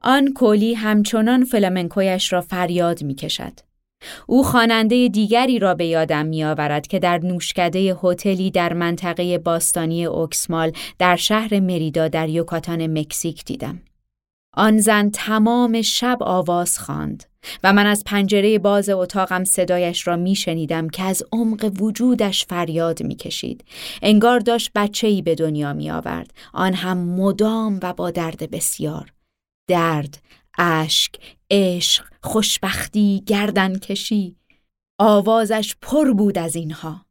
آن 0.00 0.32
کولی 0.32 0.74
همچنان 0.74 1.44
فلامنکویش 1.44 2.32
را 2.32 2.40
فریاد 2.40 3.02
می 3.02 3.14
کشد. 3.14 3.52
او 4.26 4.42
خواننده 4.42 5.08
دیگری 5.08 5.58
را 5.58 5.74
به 5.74 5.86
یادم 5.86 6.26
می 6.26 6.44
آورد 6.44 6.86
که 6.86 6.98
در 6.98 7.18
نوشکده 7.18 7.96
هتلی 8.02 8.50
در 8.50 8.72
منطقه 8.72 9.38
باستانی 9.38 10.04
اوکسمال 10.04 10.72
در 10.98 11.16
شهر 11.16 11.60
مریدا 11.60 12.08
در 12.08 12.28
یوکاتان 12.28 12.98
مکزیک 12.98 13.44
دیدم. 13.44 13.80
آن 14.54 14.78
زن 14.78 15.10
تمام 15.10 15.82
شب 15.82 16.18
آواز 16.20 16.78
خواند 16.78 17.24
و 17.64 17.72
من 17.72 17.86
از 17.86 18.02
پنجره 18.06 18.58
باز 18.58 18.88
اتاقم 18.88 19.44
صدایش 19.44 20.06
را 20.06 20.16
می 20.16 20.34
شنیدم 20.34 20.88
که 20.88 21.02
از 21.02 21.22
عمق 21.32 21.72
وجودش 21.80 22.46
فریاد 22.46 23.02
می 23.02 23.16
کشید. 23.16 23.64
انگار 24.02 24.38
داشت 24.40 24.70
بچه 24.74 25.06
ای 25.06 25.22
به 25.22 25.34
دنیا 25.34 25.72
می 25.72 25.90
آورد. 25.90 26.34
آن 26.52 26.74
هم 26.74 26.98
مدام 26.98 27.80
و 27.82 27.92
با 27.92 28.10
درد 28.10 28.50
بسیار. 28.50 29.12
درد، 29.68 30.22
اشک، 30.58 31.14
عشق، 31.50 32.04
خوشبختی، 32.22 33.22
گردن 33.26 33.78
کشی. 33.78 34.36
آوازش 34.98 35.76
پر 35.82 36.12
بود 36.12 36.38
از 36.38 36.56
اینها. 36.56 37.06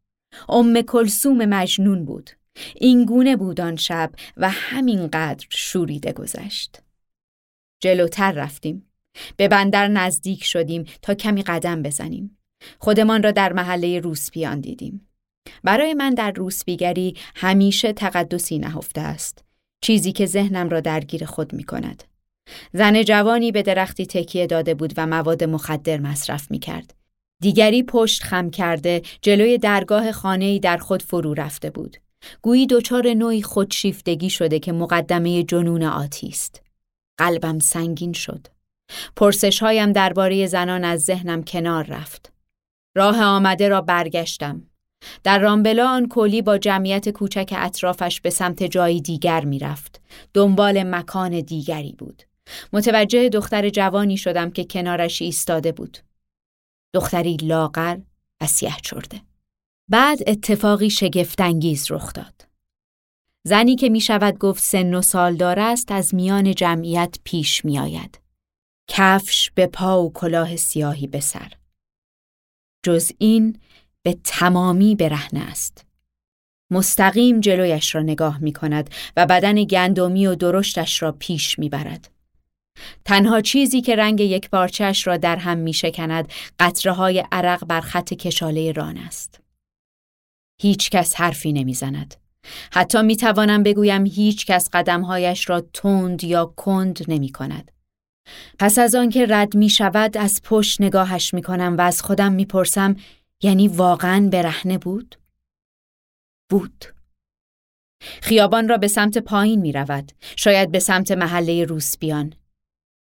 ام 0.50 0.81
کلسوم 0.81 1.45
مجنون 1.45 2.05
بود. 2.05 2.29
این 2.75 3.05
گونه 3.05 3.36
بود 3.36 3.62
آن 3.62 3.75
شب 3.75 4.12
و 4.38 4.50
همینقدر 4.50 5.45
شوریده 5.50 6.12
گذشت. 6.13 6.81
جلوتر 7.81 8.31
رفتیم. 8.31 8.91
به 9.38 9.47
بندر 9.47 9.88
نزدیک 9.88 10.43
شدیم 10.43 10.85
تا 11.01 11.13
کمی 11.13 11.43
قدم 11.43 11.81
بزنیم. 11.81 12.38
خودمان 12.79 13.23
را 13.23 13.31
در 13.31 13.53
محله 13.53 14.00
روسپیان 14.00 14.59
دیدیم. 14.59 15.07
برای 15.63 15.93
من 15.93 16.13
در 16.13 16.31
روسپیگری 16.31 17.17
همیشه 17.35 17.93
تقدسی 17.93 18.59
نهفته 18.59 19.01
است. 19.01 19.43
چیزی 19.81 20.11
که 20.11 20.25
ذهنم 20.25 20.69
را 20.69 20.79
درگیر 20.79 21.25
خود 21.25 21.53
می 21.53 21.63
کند. 21.63 22.03
زن 22.73 23.03
جوانی 23.03 23.51
به 23.51 23.61
درختی 23.61 24.05
تکیه 24.05 24.47
داده 24.47 24.73
بود 24.73 24.93
و 24.97 25.07
مواد 25.07 25.43
مخدر 25.43 25.97
مصرف 25.97 26.51
می 26.51 26.59
کرد. 26.59 26.93
دیگری 27.41 27.83
پشت 27.83 28.23
خم 28.23 28.50
کرده 28.50 29.01
جلوی 29.21 29.57
درگاه 29.57 30.11
خانه‌ای 30.11 30.59
در 30.59 30.77
خود 30.77 31.03
فرو 31.03 31.33
رفته 31.33 31.69
بود. 31.69 31.97
گویی 32.41 32.67
دچار 32.67 33.13
نوعی 33.13 33.41
خودشیفتگی 33.41 34.29
شده 34.29 34.59
که 34.59 34.71
مقدمه 34.71 35.43
جنون 35.43 35.83
آتی 35.83 36.27
است. 36.27 36.61
قلبم 37.18 37.60
سنگین 37.60 38.13
شد. 38.13 38.48
پرسش 39.15 39.63
هایم 39.63 39.91
درباره 39.91 40.48
زنان 40.48 40.84
از 40.84 41.01
ذهنم 41.01 41.44
کنار 41.44 41.86
رفت. 41.86 42.34
راه 42.96 43.24
آمده 43.24 43.70
را 43.70 43.82
برگشتم. 43.82 44.63
در 45.24 45.39
رامبلا 45.39 45.89
آن 45.89 46.08
کولی 46.08 46.41
با 46.41 46.58
جمعیت 46.58 47.10
کوچک 47.10 47.53
اطرافش 47.58 48.22
به 48.22 48.30
سمت 48.30 48.63
جایی 48.63 49.01
دیگر 49.01 49.46
می‌رفت. 49.46 50.01
دنبال 50.34 50.84
مکان 50.84 51.39
دیگری 51.39 51.96
بود. 51.98 52.24
متوجه 52.74 53.30
دختر 53.30 53.70
جوانی 53.70 54.18
شدم 54.18 54.51
که 54.51 54.63
کنارش 54.63 55.22
ایستاده 55.22 55.72
بود. 55.72 55.98
دختری 56.94 57.38
لاغر 57.41 57.98
و 58.41 58.48
سیه 58.48 58.75
چرده. 58.84 59.22
بعد 59.89 60.20
اتفاقی 60.27 60.89
شگفتانگیز 60.89 61.91
رخ 61.91 62.13
داد. 62.13 62.50
زنی 63.43 63.75
که 63.75 63.89
می 63.89 64.01
شود 64.01 64.38
گفت 64.38 64.63
سن 64.63 64.93
و 64.93 65.01
سالدار 65.01 65.60
است 65.60 65.91
از 65.91 66.15
میان 66.15 66.55
جمعیت 66.55 67.17
پیش 67.24 67.65
می 67.65 67.79
آید. 67.79 68.19
کفش 68.88 69.51
به 69.51 69.67
پا 69.67 70.03
و 70.03 70.13
کلاه 70.13 70.55
سیاهی 70.55 71.07
به 71.07 71.19
سر. 71.19 71.53
جز 72.86 73.12
این 73.17 73.60
به 74.03 74.17
تمامی 74.24 74.95
برهنه 74.95 75.39
است. 75.39 75.86
مستقیم 76.71 77.39
جلویش 77.39 77.95
را 77.95 78.01
نگاه 78.01 78.39
می 78.39 78.53
کند 78.53 78.89
و 79.17 79.25
بدن 79.25 79.63
گندمی 79.63 80.27
و 80.27 80.36
درشتش 80.36 81.01
را 81.01 81.12
پیش 81.12 81.60
می 81.60 81.69
برد. 81.69 82.12
تنها 83.05 83.41
چیزی 83.41 83.81
که 83.81 83.95
رنگ 83.95 84.19
یک 84.21 84.50
پارچش 84.50 85.07
را 85.07 85.17
در 85.17 85.36
هم 85.36 85.57
می 85.57 85.74
شکند 85.74 86.31
قطره 86.60 86.91
های 86.91 87.24
عرق 87.31 87.65
بر 87.65 87.81
خط 87.81 88.13
کشاله 88.13 88.71
ران 88.71 88.98
است. 88.98 89.39
هیچ 90.62 90.89
کس 90.89 91.15
حرفی 91.15 91.53
نمی 91.53 91.74
زند. 91.74 92.20
حتی 92.71 93.01
می 93.01 93.17
توانم 93.17 93.63
بگویم 93.63 94.05
هیچ 94.05 94.45
کس 94.45 94.69
قدمهایش 94.74 95.50
را 95.50 95.62
تند 95.62 96.24
یا 96.24 96.45
کند 96.45 97.00
نمی 97.07 97.31
کند. 97.31 97.71
پس 98.60 98.79
از 98.79 98.95
آنکه 98.95 99.25
رد 99.29 99.55
می 99.55 99.69
شود 99.69 100.17
از 100.17 100.41
پشت 100.43 100.81
نگاهش 100.81 101.33
می 101.33 101.41
کنم 101.41 101.77
و 101.77 101.81
از 101.81 102.01
خودم 102.01 102.31
می 102.31 102.45
پرسم 102.45 102.95
یعنی 103.41 103.67
واقعا 103.67 104.29
برهنه 104.31 104.77
بود؟ 104.77 105.15
بود. 106.50 106.86
خیابان 108.01 108.67
را 108.67 108.77
به 108.77 108.88
سمت 108.88 109.17
پایین 109.17 109.62
می 109.62 109.71
رود. 109.71 110.12
شاید 110.36 110.71
به 110.71 110.79
سمت 110.79 111.12
محله 111.12 111.65
روسبیان. 111.65 112.33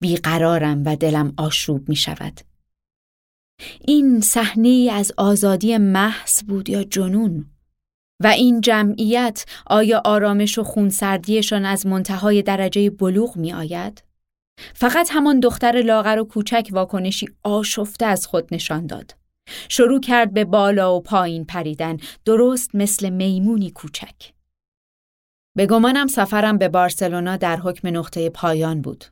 بیقرارم 0.00 0.82
و 0.84 0.96
دلم 0.96 1.34
آشوب 1.36 1.88
می 1.88 1.96
شود. 1.96 2.40
این 3.80 4.20
صحنه 4.20 4.90
از 4.92 5.12
آزادی 5.16 5.78
محض 5.78 6.42
بود 6.42 6.68
یا 6.68 6.84
جنون؟ 6.84 7.53
و 8.20 8.26
این 8.26 8.60
جمعیت 8.60 9.44
آیا 9.66 10.02
آرامش 10.04 10.58
و 10.58 10.62
خونسردیشان 10.62 11.64
از 11.64 11.86
منتهای 11.86 12.42
درجه 12.42 12.90
بلوغ 12.90 13.36
می 13.36 13.52
آید؟ 13.52 14.04
فقط 14.74 15.08
همان 15.12 15.40
دختر 15.40 15.82
لاغر 15.82 16.18
و 16.18 16.24
کوچک 16.24 16.68
واکنشی 16.72 17.28
آشفته 17.42 18.06
از 18.06 18.26
خود 18.26 18.54
نشان 18.54 18.86
داد. 18.86 19.16
شروع 19.68 20.00
کرد 20.00 20.34
به 20.34 20.44
بالا 20.44 20.96
و 20.96 21.00
پایین 21.00 21.44
پریدن 21.44 21.96
درست 22.24 22.74
مثل 22.74 23.08
میمونی 23.08 23.70
کوچک. 23.70 24.32
به 25.56 25.66
گمانم 25.66 26.06
سفرم 26.06 26.58
به 26.58 26.68
بارسلونا 26.68 27.36
در 27.36 27.56
حکم 27.56 27.88
نقطه 27.88 28.30
پایان 28.30 28.82
بود. 28.82 29.04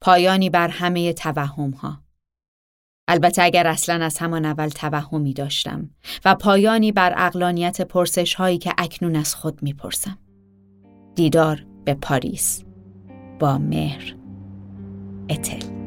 پایانی 0.00 0.50
بر 0.50 0.68
همه 0.68 1.12
توهم 1.12 1.70
ها. 1.70 2.07
البته 3.08 3.42
اگر 3.42 3.66
اصلا 3.66 4.04
از 4.04 4.18
همان 4.18 4.44
اول 4.44 4.68
توهمی 4.68 5.32
داشتم 5.32 5.90
و 6.24 6.34
پایانی 6.34 6.92
بر 6.92 7.14
اقلانیت 7.16 7.82
پرسش 7.82 8.34
هایی 8.34 8.58
که 8.58 8.72
اکنون 8.78 9.16
از 9.16 9.34
خود 9.34 9.62
می‌پرسم. 9.62 10.18
دیدار 11.14 11.66
به 11.84 11.94
پاریس 11.94 12.64
با 13.38 13.58
مهر 13.58 14.14
اتل 15.30 15.77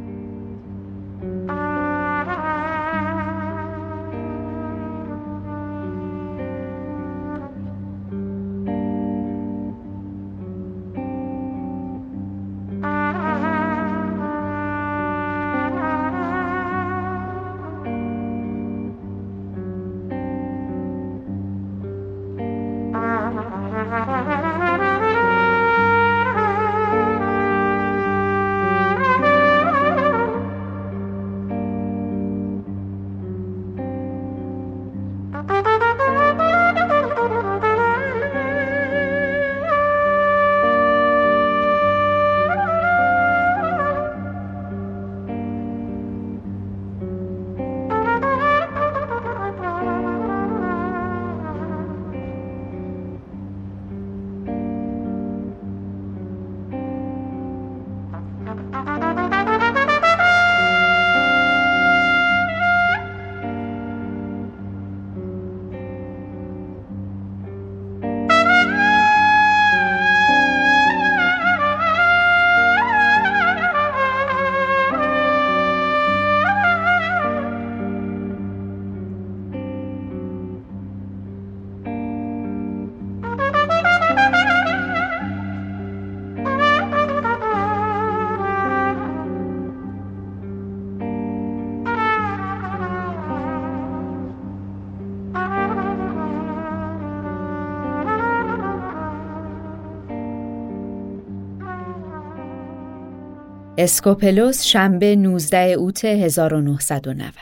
اسکوپلوس 103.84 104.64
شنبه 104.64 105.16
19 105.16 105.58
اوت 105.58 106.06
1990 106.06 107.34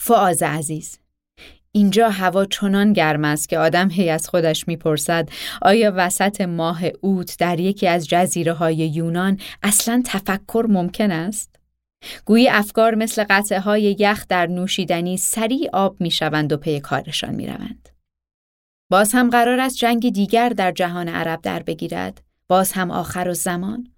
فواز 0.00 0.42
عزیز 0.42 0.98
اینجا 1.72 2.10
هوا 2.10 2.44
چنان 2.44 2.92
گرم 2.92 3.24
است 3.24 3.48
که 3.48 3.58
آدم 3.58 3.90
هی 3.90 4.10
از 4.10 4.28
خودش 4.28 4.68
می‌پرسد 4.68 5.28
آیا 5.62 5.92
وسط 5.96 6.40
ماه 6.40 6.80
اوت 7.00 7.36
در 7.38 7.60
یکی 7.60 7.86
از 7.88 8.08
جزیره 8.08 8.52
های 8.52 8.76
یونان 8.76 9.40
اصلا 9.62 10.02
تفکر 10.06 10.66
ممکن 10.68 11.10
است؟ 11.10 11.56
گویی 12.24 12.48
افکار 12.48 12.94
مثل 12.94 13.24
قطعه 13.30 13.60
های 13.60 13.96
یخ 13.98 14.26
در 14.28 14.46
نوشیدنی 14.46 15.16
سریع 15.16 15.70
آب 15.72 15.96
می‌شوند 16.00 16.52
و 16.52 16.56
پی 16.56 16.80
کارشان 16.80 17.34
می‌روند. 17.34 17.88
باز 18.90 19.12
هم 19.12 19.30
قرار 19.30 19.60
است 19.60 19.76
جنگی 19.76 20.12
دیگر 20.12 20.48
در 20.48 20.72
جهان 20.72 21.08
عرب 21.08 21.40
در 21.42 21.62
بگیرد؟ 21.62 22.22
باز 22.48 22.72
هم 22.72 22.90
آخر 22.90 23.28
و 23.28 23.34
زمان؟ 23.34 23.88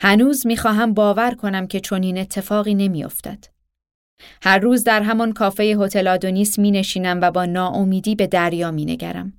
هنوز 0.00 0.46
می‌خواهم 0.46 0.94
باور 0.94 1.34
کنم 1.34 1.66
که 1.66 1.80
چنین 1.80 2.18
اتفاقی 2.18 2.74
نمیافتد. 2.74 3.44
هر 4.42 4.58
روز 4.58 4.84
در 4.84 5.02
همان 5.02 5.32
کافه 5.32 5.62
هتل 5.62 6.08
آدونیس 6.08 6.58
می 6.58 6.70
نشینم 6.70 7.18
و 7.22 7.30
با 7.30 7.44
ناامیدی 7.44 8.14
به 8.14 8.26
دریا 8.26 8.70
می 8.70 8.84
نگرم. 8.84 9.32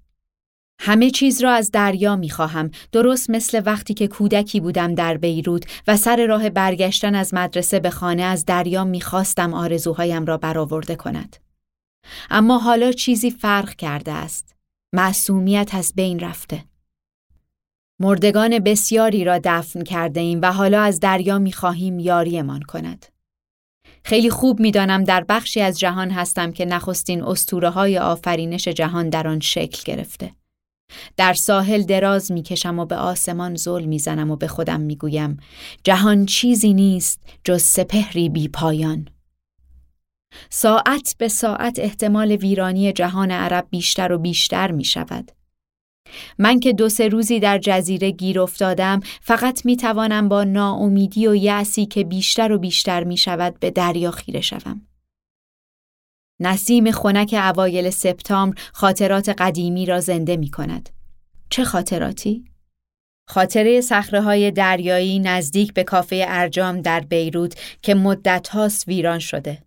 همه 0.79 1.09
چیز 1.09 1.43
را 1.43 1.51
از 1.51 1.71
دریا 1.71 2.15
می 2.15 2.29
خواهم 2.29 2.71
درست 2.91 3.29
مثل 3.29 3.61
وقتی 3.65 3.93
که 3.93 4.07
کودکی 4.07 4.59
بودم 4.59 4.95
در 4.95 5.17
بیروت 5.17 5.63
و 5.87 5.97
سر 5.97 6.25
راه 6.25 6.49
برگشتن 6.49 7.15
از 7.15 7.33
مدرسه 7.33 7.79
به 7.79 7.89
خانه 7.89 8.23
از 8.23 8.45
دریا 8.45 8.83
می 8.83 9.01
خواستم 9.01 9.53
آرزوهایم 9.53 10.25
را 10.25 10.37
برآورده 10.37 10.95
کند. 10.95 11.35
اما 12.29 12.57
حالا 12.57 12.91
چیزی 12.91 13.31
فرق 13.31 13.75
کرده 13.75 14.11
است. 14.11 14.55
معصومیت 14.93 15.69
از 15.75 15.93
بین 15.95 16.19
رفته. 16.19 16.63
مردگان 17.99 18.59
بسیاری 18.59 19.23
را 19.23 19.39
دفن 19.43 19.83
کرده 19.83 20.19
ایم 20.19 20.39
و 20.41 20.53
حالا 20.53 20.81
از 20.81 20.99
دریا 20.99 21.39
می 21.39 21.51
خواهیم 21.51 21.99
یاریمان 21.99 22.61
کند. 22.61 23.05
خیلی 24.03 24.29
خوب 24.29 24.59
می‌دانم 24.59 25.03
در 25.03 25.25
بخشی 25.29 25.61
از 25.61 25.79
جهان 25.79 26.11
هستم 26.11 26.51
که 26.51 26.65
نخستین 26.65 27.23
استوره 27.23 27.69
های 27.69 27.97
آفرینش 27.97 28.67
جهان 28.67 29.09
در 29.09 29.27
آن 29.27 29.39
شکل 29.39 29.83
گرفته. 29.85 30.31
در 31.17 31.33
ساحل 31.33 31.83
دراز 31.83 32.31
می‌کشم 32.31 32.79
و 32.79 32.85
به 32.85 32.95
آسمان 32.95 33.55
زل 33.55 33.85
می‌زنم 33.85 34.31
و 34.31 34.35
به 34.35 34.47
خودم 34.47 34.81
می‌گویم 34.81 35.37
جهان 35.83 36.25
چیزی 36.25 36.73
نیست 36.73 37.21
جز 37.43 37.61
سپهری 37.61 38.29
بی 38.29 38.47
پایان. 38.47 39.07
ساعت 40.49 41.15
به 41.17 41.27
ساعت 41.27 41.79
احتمال 41.79 42.31
ویرانی 42.31 42.93
جهان 42.93 43.31
عرب 43.31 43.67
بیشتر 43.69 44.11
و 44.11 44.17
بیشتر 44.17 44.71
می 44.71 44.83
شود. 44.83 45.31
من 46.37 46.59
که 46.59 46.73
دو 46.73 46.89
سه 46.89 47.07
روزی 47.07 47.39
در 47.39 47.57
جزیره 47.57 48.11
گیر 48.11 48.39
افتادم 48.39 48.99
فقط 49.21 49.65
می 49.65 49.77
توانم 49.77 50.29
با 50.29 50.43
ناامیدی 50.43 51.27
و 51.27 51.35
یأسی 51.35 51.85
که 51.85 52.03
بیشتر 52.03 52.51
و 52.51 52.57
بیشتر 52.57 53.03
می 53.03 53.17
شود 53.17 53.59
به 53.59 53.71
دریا 53.71 54.11
خیره 54.11 54.41
شوم. 54.41 54.81
نسیم 56.39 56.91
خنک 56.91 57.35
اوایل 57.37 57.89
سپتامبر 57.89 58.61
خاطرات 58.73 59.29
قدیمی 59.29 59.85
را 59.85 59.99
زنده 59.99 60.37
می 60.37 60.51
کند. 60.51 60.89
چه 61.49 61.63
خاطراتی؟ 61.63 62.45
خاطره 63.27 63.81
سخره 63.81 64.21
های 64.21 64.51
دریایی 64.51 65.19
نزدیک 65.19 65.73
به 65.73 65.83
کافه 65.83 66.25
ارجام 66.27 66.81
در 66.81 66.99
بیروت 66.99 67.55
که 67.81 67.95
مدت 67.95 68.47
هاست 68.47 68.87
ویران 68.87 69.19
شده. 69.19 69.63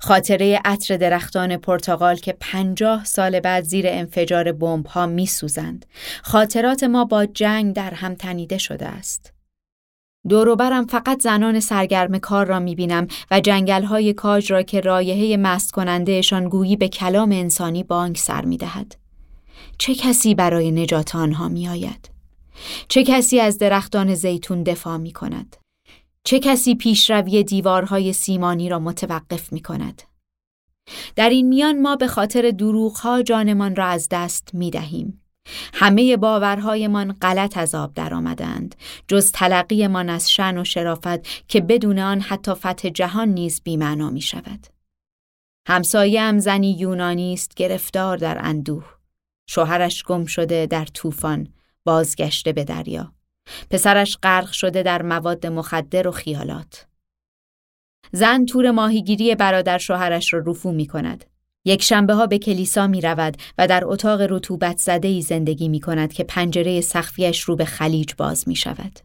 خاطره 0.00 0.60
عطر 0.64 0.96
درختان 0.96 1.56
پرتغال 1.56 2.16
که 2.16 2.36
پنجاه 2.40 3.04
سال 3.04 3.40
بعد 3.40 3.64
زیر 3.64 3.84
انفجار 3.88 4.52
بمب 4.52 4.86
ها 4.86 5.06
می 5.06 5.26
سوزند. 5.26 5.86
خاطرات 6.22 6.84
ما 6.84 7.04
با 7.04 7.26
جنگ 7.26 7.74
در 7.74 7.94
هم 7.94 8.14
تنیده 8.14 8.58
شده 8.58 8.86
است. 8.86 9.32
دوروبرم 10.28 10.86
فقط 10.86 11.22
زنان 11.22 11.60
سرگرم 11.60 12.18
کار 12.18 12.46
را 12.46 12.58
می 12.58 12.74
بینم 12.74 13.06
و 13.30 13.40
جنگل 13.40 13.82
های 13.82 14.12
کاج 14.12 14.52
را 14.52 14.62
که 14.62 14.80
رایحه 14.80 15.36
مست 15.36 15.70
کنندهشان 15.72 16.48
گویی 16.48 16.76
به 16.76 16.88
کلام 16.88 17.32
انسانی 17.32 17.82
بانک 17.82 18.18
سر 18.18 18.44
می 18.44 18.56
دهد. 18.56 18.96
چه 19.78 19.94
کسی 19.94 20.34
برای 20.34 20.70
نجات 20.70 21.14
آنها 21.14 21.48
می 21.48 21.68
آید؟ 21.68 22.10
چه 22.88 23.04
کسی 23.04 23.40
از 23.40 23.58
درختان 23.58 24.14
زیتون 24.14 24.62
دفاع 24.62 24.96
می 24.96 25.12
کند؟ 25.12 25.56
چه 26.24 26.38
کسی 26.40 26.74
پیشروی 26.74 27.44
دیوارهای 27.44 28.12
سیمانی 28.12 28.68
را 28.68 28.78
متوقف 28.78 29.52
می 29.52 29.60
کند؟ 29.60 30.02
در 31.16 31.28
این 31.28 31.48
میان 31.48 31.80
ما 31.80 31.96
به 31.96 32.06
خاطر 32.06 32.50
دروغها 32.50 33.22
جانمان 33.22 33.76
را 33.76 33.86
از 33.86 34.08
دست 34.10 34.50
می 34.52 34.70
دهیم. 34.70 35.22
همه 35.74 36.16
باورهایمان 36.16 37.12
غلط 37.12 37.58
از 37.58 37.74
آب 37.74 37.94
درآمدند 37.94 38.74
جز 39.08 39.32
تلقیمان 39.32 40.08
از 40.08 40.30
شن 40.30 40.58
و 40.58 40.64
شرافت 40.64 41.48
که 41.48 41.60
بدون 41.60 41.98
آن 41.98 42.20
حتی 42.20 42.54
فتح 42.54 42.88
جهان 42.88 43.28
نیز 43.28 43.60
بیمعنا 43.64 44.10
می 44.10 44.20
شود. 44.20 44.66
همسایه 45.68 46.22
هم 46.22 46.38
زنی 46.38 46.72
یونانی 46.72 47.34
است 47.34 47.54
گرفتار 47.54 48.16
در 48.16 48.38
اندوه. 48.40 48.84
شوهرش 49.48 50.04
گم 50.04 50.24
شده 50.24 50.66
در 50.66 50.84
طوفان 50.84 51.48
بازگشته 51.84 52.52
به 52.52 52.64
دریا. 52.64 53.12
پسرش 53.70 54.18
غرق 54.22 54.50
شده 54.50 54.82
در 54.82 55.02
مواد 55.02 55.46
مخدر 55.46 56.08
و 56.08 56.10
خیالات. 56.10 56.86
زن 58.12 58.46
تور 58.46 58.70
ماهیگیری 58.70 59.34
برادر 59.34 59.78
شوهرش 59.78 60.32
را 60.32 60.42
رفو 60.46 60.72
می 60.72 60.86
کند. 60.86 61.24
یک 61.64 61.82
شنبه 61.82 62.14
ها 62.14 62.26
به 62.26 62.38
کلیسا 62.38 62.86
می 62.86 63.00
رود 63.00 63.36
و 63.58 63.66
در 63.66 63.82
اتاق 63.84 64.20
رطوبت 64.20 64.78
زده 64.78 65.08
ای 65.08 65.22
زندگی 65.22 65.68
می 65.68 65.80
کند 65.80 66.12
که 66.12 66.24
پنجره 66.24 66.80
سخفیش 66.80 67.40
رو 67.40 67.56
به 67.56 67.64
خلیج 67.64 68.14
باز 68.18 68.48
می 68.48 68.56
شود. 68.56 69.00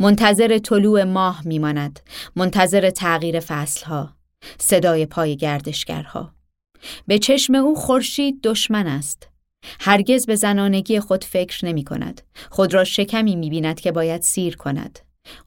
منتظر 0.00 0.58
طلوع 0.58 1.04
ماه 1.04 1.42
می 1.44 1.58
ماند. 1.58 2.00
منتظر 2.36 2.90
تغییر 2.90 3.40
فصلها. 3.40 4.16
صدای 4.58 5.06
پای 5.06 5.36
گردشگرها. 5.36 6.34
به 7.06 7.18
چشم 7.18 7.54
او 7.54 7.74
خورشید 7.74 8.42
دشمن 8.42 8.86
است. 8.86 9.31
هرگز 9.80 10.26
به 10.26 10.36
زنانگی 10.36 11.00
خود 11.00 11.24
فکر 11.24 11.66
نمی 11.66 11.84
کند. 11.84 12.20
خود 12.50 12.74
را 12.74 12.84
شکمی 12.84 13.36
می 13.36 13.50
بیند 13.50 13.80
که 13.80 13.92
باید 13.92 14.22
سیر 14.22 14.56
کند. 14.56 14.98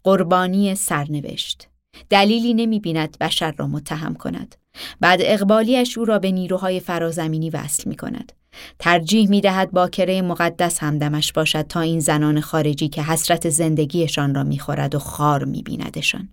قربانی 0.03 0.75
سرنوشت. 0.75 1.67
دلیلی 2.09 2.53
نمی 2.53 2.79
بیند 2.79 3.17
بشر 3.19 3.51
را 3.57 3.67
متهم 3.67 4.15
کند. 4.15 4.55
بعد 4.99 5.19
اقبالیش 5.23 5.97
او 5.97 6.05
را 6.05 6.19
به 6.19 6.31
نیروهای 6.31 6.79
فرازمینی 6.79 7.49
وصل 7.49 7.89
می 7.89 7.95
کند. 7.95 8.31
ترجیح 8.79 9.29
می 9.29 9.41
دهد 9.41 9.71
با 9.71 9.89
کره 9.89 10.21
مقدس 10.21 10.79
همدمش 10.83 11.33
باشد 11.33 11.61
تا 11.61 11.79
این 11.79 11.99
زنان 11.99 12.41
خارجی 12.41 12.87
که 12.87 13.03
حسرت 13.03 13.49
زندگیشان 13.49 14.35
را 14.35 14.43
می 14.43 14.59
خورد 14.59 14.95
و 14.95 14.99
خار 14.99 15.43
می 15.43 15.61
بیندشان. 15.61 16.29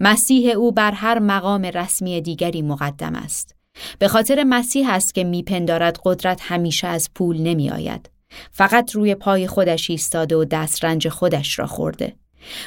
مسیح 0.00 0.50
او 0.50 0.72
بر 0.72 0.92
هر 0.92 1.18
مقام 1.18 1.62
رسمی 1.62 2.20
دیگری 2.20 2.62
مقدم 2.62 3.14
است. 3.14 3.59
به 3.98 4.08
خاطر 4.08 4.44
مسیح 4.44 4.90
است 4.90 5.14
که 5.14 5.24
میپندارد 5.24 5.98
قدرت 6.04 6.40
همیشه 6.42 6.86
از 6.86 7.10
پول 7.14 7.40
نمی 7.40 7.70
آید. 7.70 8.10
فقط 8.50 8.94
روی 8.94 9.14
پای 9.14 9.46
خودش 9.46 9.90
ایستاده 9.90 10.36
و 10.36 10.44
دسترنج 10.44 11.08
خودش 11.08 11.58
را 11.58 11.66
خورده. 11.66 12.16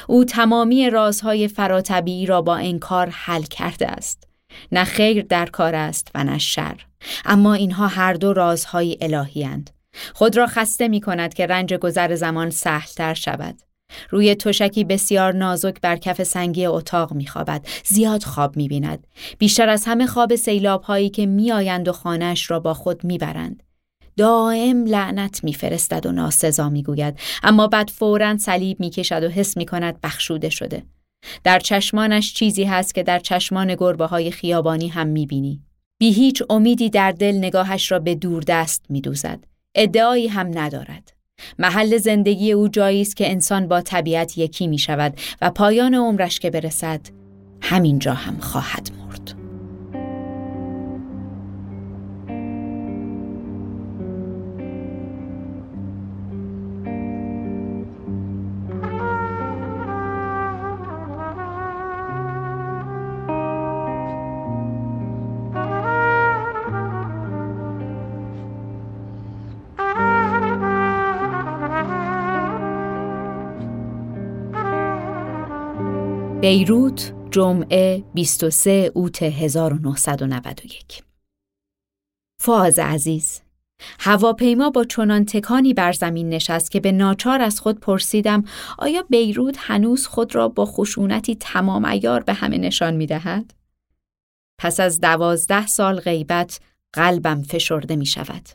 او 0.08 0.24
تمامی 0.24 0.90
رازهای 0.90 1.48
فراتبیعی 1.48 2.26
را 2.26 2.42
با 2.42 2.56
انکار 2.56 3.08
حل 3.12 3.42
کرده 3.42 3.88
است. 3.88 4.28
نه 4.72 4.84
خیر 4.84 5.22
در 5.22 5.46
کار 5.46 5.74
است 5.74 6.08
و 6.14 6.24
نه 6.24 6.38
شر. 6.38 6.86
اما 7.24 7.54
اینها 7.54 7.86
هر 7.86 8.12
دو 8.12 8.32
رازهای 8.32 8.98
الهی 9.00 9.42
هند. 9.42 9.70
خود 10.14 10.36
را 10.36 10.46
خسته 10.46 10.88
می 10.88 11.00
کند 11.00 11.34
که 11.34 11.46
رنج 11.46 11.74
گذر 11.74 12.14
زمان 12.14 12.50
سهلتر 12.50 13.14
شود. 13.14 13.62
روی 14.10 14.34
تشکی 14.34 14.84
بسیار 14.84 15.32
نازک 15.32 15.80
بر 15.80 15.96
کف 15.96 16.22
سنگی 16.22 16.66
اتاق 16.66 17.12
میخوابد. 17.12 17.66
زیاد 17.84 18.22
خواب 18.22 18.56
می‌بیند. 18.56 19.06
بیشتر 19.38 19.68
از 19.68 19.84
همه 19.84 20.06
خواب 20.06 20.34
سیلاب 20.34 20.82
هایی 20.82 21.10
که 21.10 21.26
میآیند 21.26 21.88
و 21.88 21.92
خانهاش 21.92 22.50
را 22.50 22.60
با 22.60 22.74
خود 22.74 23.04
می‌برند. 23.04 23.62
دائم 24.16 24.84
لعنت 24.84 25.44
میفرستد 25.44 26.06
و 26.06 26.12
ناسزا 26.12 26.68
می‌گوید. 26.68 27.18
اما 27.42 27.66
بعد 27.66 27.88
فورا 27.88 28.38
صلیب 28.38 28.80
می‌کشد 28.80 29.24
و 29.24 29.28
حس 29.28 29.56
می‌کند 29.56 30.00
بخشوده 30.00 30.50
شده. 30.50 30.82
در 31.44 31.58
چشمانش 31.58 32.34
چیزی 32.34 32.64
هست 32.64 32.94
که 32.94 33.02
در 33.02 33.18
چشمان 33.18 33.74
گربه 33.74 34.06
های 34.06 34.30
خیابانی 34.30 34.88
هم 34.88 35.06
می‌بینی. 35.06 35.62
بی 35.98 36.12
هیچ 36.12 36.42
امیدی 36.50 36.90
در 36.90 37.12
دل 37.12 37.36
نگاهش 37.36 37.92
را 37.92 37.98
به 37.98 38.14
دور 38.14 38.42
دست 38.42 38.84
میدوزد. 38.88 39.44
ادعایی 39.74 40.28
هم 40.28 40.58
ندارد. 40.58 41.12
محل 41.58 41.98
زندگی 41.98 42.52
او 42.52 42.68
جایی 42.68 43.00
است 43.00 43.16
که 43.16 43.30
انسان 43.30 43.68
با 43.68 43.80
طبیعت 43.80 44.38
یکی 44.38 44.66
می 44.66 44.78
شود 44.78 45.20
و 45.42 45.50
پایان 45.50 45.94
عمرش 45.94 46.40
که 46.40 46.50
برسد 46.50 47.00
همینجا 47.60 48.14
هم 48.14 48.38
خواهد 48.38 48.90
مرد. 48.98 49.03
بیروت 76.44 77.12
جمعه 77.30 78.04
23 78.14 78.90
اوت 78.94 79.22
1991 79.22 81.02
فاز 82.40 82.78
عزیز 82.78 83.42
هواپیما 84.00 84.70
با 84.70 84.84
چنان 84.84 85.24
تکانی 85.24 85.74
بر 85.74 85.92
زمین 85.92 86.28
نشست 86.28 86.70
که 86.70 86.80
به 86.80 86.92
ناچار 86.92 87.42
از 87.42 87.60
خود 87.60 87.80
پرسیدم 87.80 88.44
آیا 88.78 89.02
بیروت 89.02 89.56
هنوز 89.58 90.06
خود 90.06 90.34
را 90.34 90.48
با 90.48 90.66
خشونتی 90.66 91.34
تمام 91.34 91.84
ایار 91.84 92.22
به 92.22 92.32
همه 92.32 92.58
نشان 92.58 92.94
می 92.96 93.06
دهد؟ 93.06 93.54
پس 94.58 94.80
از 94.80 95.00
دوازده 95.00 95.66
سال 95.66 96.00
غیبت 96.00 96.60
قلبم 96.92 97.42
فشرده 97.42 97.96
می 97.96 98.06
شود. 98.06 98.48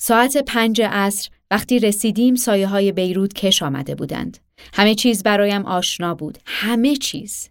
ساعت 0.00 0.36
پنج 0.36 0.82
عصر 0.82 1.30
وقتی 1.50 1.78
رسیدیم 1.78 2.34
سایه 2.34 2.66
های 2.66 2.92
بیروت 2.92 3.32
کش 3.32 3.62
آمده 3.62 3.94
بودند. 3.94 4.38
همه 4.72 4.94
چیز 4.94 5.22
برایم 5.22 5.66
آشنا 5.66 6.14
بود. 6.14 6.38
همه 6.46 6.96
چیز. 6.96 7.48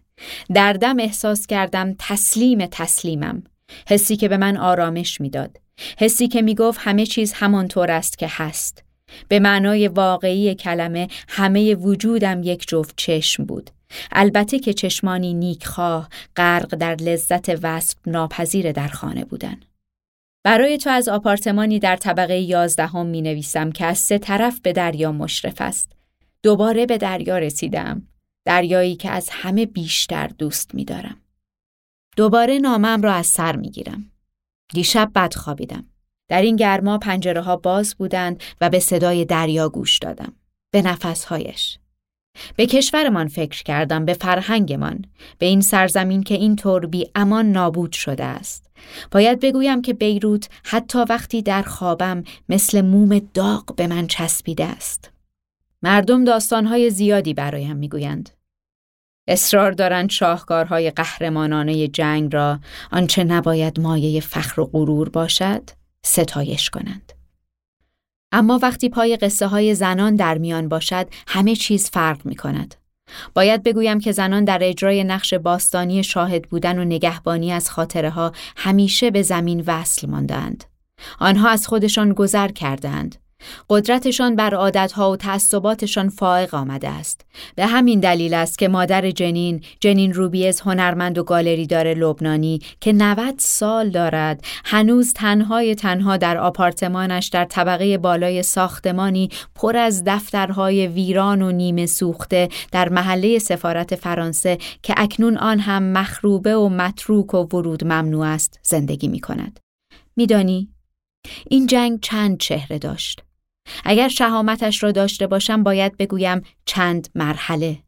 دردم 0.54 0.96
احساس 1.00 1.46
کردم 1.46 1.94
تسلیم 1.98 2.66
تسلیمم. 2.66 3.42
حسی 3.88 4.16
که 4.16 4.28
به 4.28 4.36
من 4.36 4.56
آرامش 4.56 5.20
می‌داد. 5.20 5.56
حسی 5.98 6.28
که 6.28 6.42
می‌گفت 6.42 6.80
همه 6.82 7.06
چیز 7.06 7.32
همانطور 7.32 7.90
است 7.90 8.18
که 8.18 8.26
هست. 8.30 8.84
به 9.28 9.38
معنای 9.38 9.88
واقعی 9.88 10.54
کلمه 10.54 11.08
همه 11.28 11.74
وجودم 11.74 12.42
یک 12.42 12.68
جفت 12.68 12.94
چشم 12.96 13.44
بود. 13.44 13.70
البته 14.12 14.58
که 14.58 14.72
چشمانی 14.72 15.34
نیکخواه 15.34 16.08
غرق 16.36 16.74
در 16.74 16.94
لذت 16.94 17.64
وصف 17.64 17.96
ناپذیر 18.06 18.72
در 18.72 18.88
خانه 18.88 19.24
بودن. 19.24 19.56
برای 20.46 20.78
تو 20.78 20.90
از 20.90 21.08
آپارتمانی 21.08 21.78
در 21.78 21.96
طبقه 21.96 22.38
یازدهم 22.38 23.06
می 23.06 23.22
نویسم 23.22 23.72
که 23.72 23.86
از 23.86 23.98
سه 23.98 24.18
طرف 24.18 24.60
به 24.60 24.72
دریا 24.72 25.12
مشرف 25.12 25.60
است. 25.60 25.92
دوباره 26.42 26.86
به 26.86 26.98
دریا 26.98 27.38
رسیدم. 27.38 28.02
دریایی 28.44 28.96
که 28.96 29.10
از 29.10 29.28
همه 29.32 29.66
بیشتر 29.66 30.26
دوست 30.26 30.74
می 30.74 30.84
دارم. 30.84 31.16
دوباره 32.16 32.58
نامم 32.58 33.02
را 33.02 33.12
از 33.12 33.26
سر 33.26 33.56
می 33.56 33.70
گیرم. 33.70 34.10
دیشب 34.74 35.10
بد 35.14 35.34
خوابیدم. 35.34 35.84
در 36.28 36.42
این 36.42 36.56
گرما 36.56 36.98
پنجره 36.98 37.40
ها 37.40 37.56
باز 37.56 37.94
بودند 37.94 38.42
و 38.60 38.70
به 38.70 38.78
صدای 38.78 39.24
دریا 39.24 39.68
گوش 39.68 39.98
دادم. 39.98 40.32
به 40.70 40.82
نفسهایش. 40.82 41.78
به 42.56 42.66
کشورمان 42.66 43.28
فکر 43.28 43.62
کردم 43.62 44.04
به 44.04 44.14
فرهنگمان 44.14 45.04
به 45.38 45.46
این 45.46 45.60
سرزمین 45.60 46.22
که 46.22 46.34
این 46.34 46.56
طور 46.56 46.86
بی 46.86 47.10
امان 47.14 47.52
نابود 47.52 47.92
شده 47.92 48.24
است 48.24 48.65
باید 49.10 49.40
بگویم 49.40 49.82
که 49.82 49.94
بیروت 49.94 50.48
حتی 50.64 50.98
وقتی 50.98 51.42
در 51.42 51.62
خوابم 51.62 52.24
مثل 52.48 52.80
موم 52.80 53.18
داغ 53.18 53.74
به 53.76 53.86
من 53.86 54.06
چسبیده 54.06 54.64
است. 54.64 55.10
مردم 55.82 56.24
داستانهای 56.24 56.90
زیادی 56.90 57.34
برایم 57.34 57.76
می‌گویند. 57.76 58.30
اصرار 59.28 59.72
دارند 59.72 60.10
شاهکارهای 60.10 60.90
قهرمانانه 60.90 61.88
جنگ 61.88 62.34
را 62.34 62.60
آنچه 62.92 63.24
نباید 63.24 63.80
مایه 63.80 64.20
فخر 64.20 64.60
و 64.60 64.64
غرور 64.64 65.08
باشد 65.08 65.62
ستایش 66.02 66.70
کنند. 66.70 67.12
اما 68.32 68.58
وقتی 68.62 68.88
پای 68.88 69.16
قصه 69.16 69.46
های 69.46 69.74
زنان 69.74 70.16
در 70.16 70.38
میان 70.38 70.68
باشد 70.68 71.08
همه 71.26 71.56
چیز 71.56 71.90
فرق 71.90 72.26
می 72.26 72.36
کند. 72.36 72.74
باید 73.34 73.62
بگویم 73.62 74.00
که 74.00 74.12
زنان 74.12 74.44
در 74.44 74.58
اجرای 74.62 75.04
نقش 75.04 75.34
باستانی 75.34 76.02
شاهد 76.02 76.42
بودن 76.48 76.78
و 76.78 76.84
نگهبانی 76.84 77.52
از 77.52 77.70
خاطره 77.70 78.10
ها 78.10 78.32
همیشه 78.56 79.10
به 79.10 79.22
زمین 79.22 79.64
وصل 79.66 80.08
ماندند. 80.10 80.64
آنها 81.18 81.48
از 81.48 81.66
خودشان 81.66 82.12
گذر 82.12 82.48
کردند. 82.48 83.16
قدرتشان 83.70 84.36
بر 84.36 84.54
عادتها 84.54 85.10
و 85.10 85.16
تعصباتشان 85.16 86.08
فائق 86.08 86.54
آمده 86.54 86.88
است. 86.88 87.26
به 87.54 87.66
همین 87.66 88.00
دلیل 88.00 88.34
است 88.34 88.58
که 88.58 88.68
مادر 88.68 89.10
جنین، 89.10 89.64
جنین 89.80 90.12
روبیز 90.12 90.60
هنرمند 90.60 91.18
و 91.18 91.24
دار 91.66 91.94
لبنانی 91.94 92.60
که 92.80 92.92
90 92.92 93.34
سال 93.38 93.90
دارد، 93.90 94.44
هنوز 94.64 95.12
تنهای 95.12 95.74
تنها 95.74 96.16
در 96.16 96.38
آپارتمانش 96.38 97.28
در 97.28 97.44
طبقه 97.44 97.98
بالای 97.98 98.42
ساختمانی 98.42 99.28
پر 99.54 99.76
از 99.76 100.02
دفترهای 100.06 100.86
ویران 100.86 101.42
و 101.42 101.52
نیمه 101.52 101.86
سوخته 101.86 102.48
در 102.72 102.88
محله 102.88 103.38
سفارت 103.38 103.94
فرانسه 103.94 104.58
که 104.82 104.94
اکنون 104.96 105.36
آن 105.36 105.58
هم 105.58 105.82
مخروبه 105.82 106.56
و 106.56 106.68
متروک 106.68 107.34
و 107.34 107.36
ورود 107.36 107.84
ممنوع 107.84 108.26
است 108.26 108.60
زندگی 108.62 109.08
می 109.08 109.20
کند. 109.20 109.60
میدانی 110.16 110.68
این 111.50 111.66
جنگ 111.66 112.00
چند 112.00 112.38
چهره 112.38 112.78
داشت. 112.78 113.25
اگر 113.84 114.08
شهامتش 114.08 114.82
را 114.82 114.92
داشته 114.92 115.26
باشم 115.26 115.62
باید 115.62 115.96
بگویم 115.96 116.42
چند 116.64 117.08
مرحله. 117.14 117.78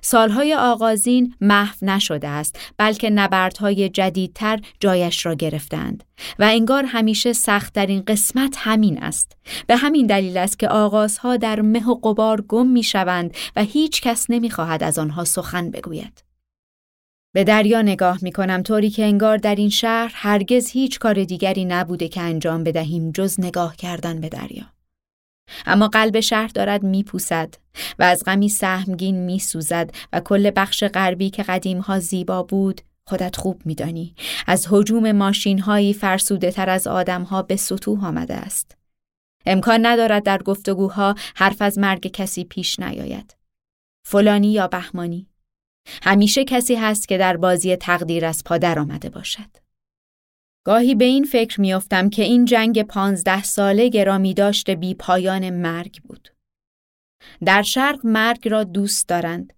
سالهای 0.00 0.54
آغازین 0.54 1.34
محو 1.40 1.76
نشده 1.82 2.28
است 2.28 2.58
بلکه 2.78 3.10
نبردهای 3.10 3.88
جدیدتر 3.88 4.60
جایش 4.80 5.26
را 5.26 5.34
گرفتند 5.34 6.04
و 6.38 6.44
انگار 6.44 6.84
همیشه 6.84 7.32
سختترین 7.32 8.02
قسمت 8.06 8.54
همین 8.58 9.02
است. 9.02 9.36
به 9.66 9.76
همین 9.76 10.06
دلیل 10.06 10.36
است 10.36 10.58
که 10.58 10.68
آغازها 10.68 11.36
در 11.36 11.60
مه 11.60 11.86
و 11.86 11.94
قبار 11.94 12.40
گم 12.40 12.66
می 12.66 12.82
شوند 12.82 13.34
و 13.56 13.62
هیچ 13.62 14.00
کس 14.00 14.26
نمی 14.28 14.50
خواهد 14.50 14.82
از 14.82 14.98
آنها 14.98 15.24
سخن 15.24 15.70
بگوید. 15.70 16.24
به 17.34 17.44
دریا 17.44 17.82
نگاه 17.82 18.18
می 18.22 18.32
کنم 18.32 18.62
طوری 18.62 18.90
که 18.90 19.04
انگار 19.04 19.36
در 19.36 19.54
این 19.54 19.68
شهر 19.68 20.12
هرگز 20.14 20.70
هیچ 20.70 20.98
کار 20.98 21.24
دیگری 21.24 21.64
نبوده 21.64 22.08
که 22.08 22.20
انجام 22.20 22.64
بدهیم 22.64 23.10
جز 23.10 23.40
نگاه 23.40 23.76
کردن 23.76 24.20
به 24.20 24.28
دریا. 24.28 24.75
اما 25.66 25.88
قلب 25.88 26.20
شهر 26.20 26.48
دارد 26.48 26.82
میپوسد 26.82 27.54
و 27.98 28.02
از 28.02 28.22
غمی 28.26 28.48
سهمگین 28.48 29.24
میسوزد 29.24 29.90
و 30.12 30.20
کل 30.20 30.50
بخش 30.56 30.84
غربی 30.84 31.30
که 31.30 31.42
قدیمها 31.42 31.98
زیبا 31.98 32.42
بود 32.42 32.80
خودت 33.08 33.36
خوب 33.36 33.62
میدانی. 33.64 34.14
از 34.46 34.66
حجوم 34.70 35.12
ماشین 35.12 35.58
هایی 35.58 35.94
فرسوده 35.94 36.50
تر 36.50 36.70
از 36.70 36.86
آدم 36.86 37.22
ها 37.22 37.42
به 37.42 37.56
سطوح 37.56 38.06
آمده 38.06 38.34
است. 38.34 38.76
امکان 39.46 39.86
ندارد 39.86 40.22
در 40.22 40.38
گفتگوها 40.38 41.14
حرف 41.34 41.62
از 41.62 41.78
مرگ 41.78 42.06
کسی 42.06 42.44
پیش 42.44 42.80
نیاید. 42.80 43.36
فلانی 44.06 44.52
یا 44.52 44.68
بهمانی. 44.68 45.28
همیشه 46.02 46.44
کسی 46.44 46.74
هست 46.74 47.08
که 47.08 47.18
در 47.18 47.36
بازی 47.36 47.76
تقدیر 47.76 48.24
از 48.24 48.44
پادر 48.44 48.78
آمده 48.78 49.10
باشد. 49.10 49.65
گاهی 50.66 50.94
به 50.94 51.04
این 51.04 51.24
فکر 51.24 51.60
میافتم 51.60 52.10
که 52.10 52.22
این 52.22 52.44
جنگ 52.44 52.82
پانزده 52.82 53.42
ساله 53.42 53.88
گرامی 53.88 54.34
داشته 54.34 54.74
بی 54.74 54.94
پایان 54.94 55.50
مرگ 55.50 56.02
بود. 56.02 56.28
در 57.44 57.62
شرق 57.62 58.06
مرگ 58.06 58.48
را 58.48 58.64
دوست 58.64 59.08
دارند 59.08 59.52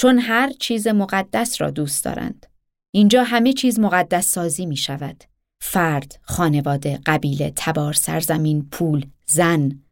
چون 0.00 0.18
هر 0.18 0.52
چیز 0.52 0.88
مقدس 0.88 1.60
را 1.60 1.70
دوست 1.70 2.04
دارند. 2.04 2.46
اینجا 2.94 3.24
همه 3.24 3.52
چیز 3.52 3.80
مقدس 3.80 4.26
سازی 4.26 4.66
می 4.66 4.76
شود. 4.76 5.24
فرد، 5.62 6.20
خانواده، 6.22 7.00
قبیله، 7.06 7.52
تبار، 7.56 7.92
سرزمین، 7.92 8.68
پول، 8.70 9.06
زن 9.26 9.82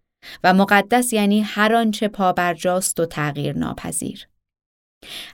و 0.45 0.55
مقدس 0.55 1.13
یعنی 1.13 1.41
هر 1.41 1.75
آنچه 1.75 2.09
پابرجاست 2.09 3.01
و 3.01 3.07
تغییر 3.07 3.59
ناپذیر. 3.59 4.27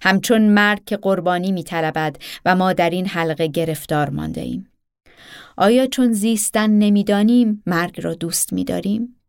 همچون 0.03 0.43
مرگ 0.43 0.85
که 0.85 0.97
قربانی 0.97 1.53
می 1.53 1.65
و 2.45 2.57
ما 2.57 2.73
در 2.73 2.91
این 2.91 3.07
حلقه 3.07 3.47
گرفتار 3.47 4.11
مانده 4.11 4.41
ایم. 4.41 4.71
آیا 5.57 5.87
چون 5.87 6.13
زیستن 6.13 6.71
نمی‌دانیم 6.71 7.63
مرگ 7.67 8.01
را 8.01 8.15
دوست 8.15 8.53
میداریم؟ 8.53 9.21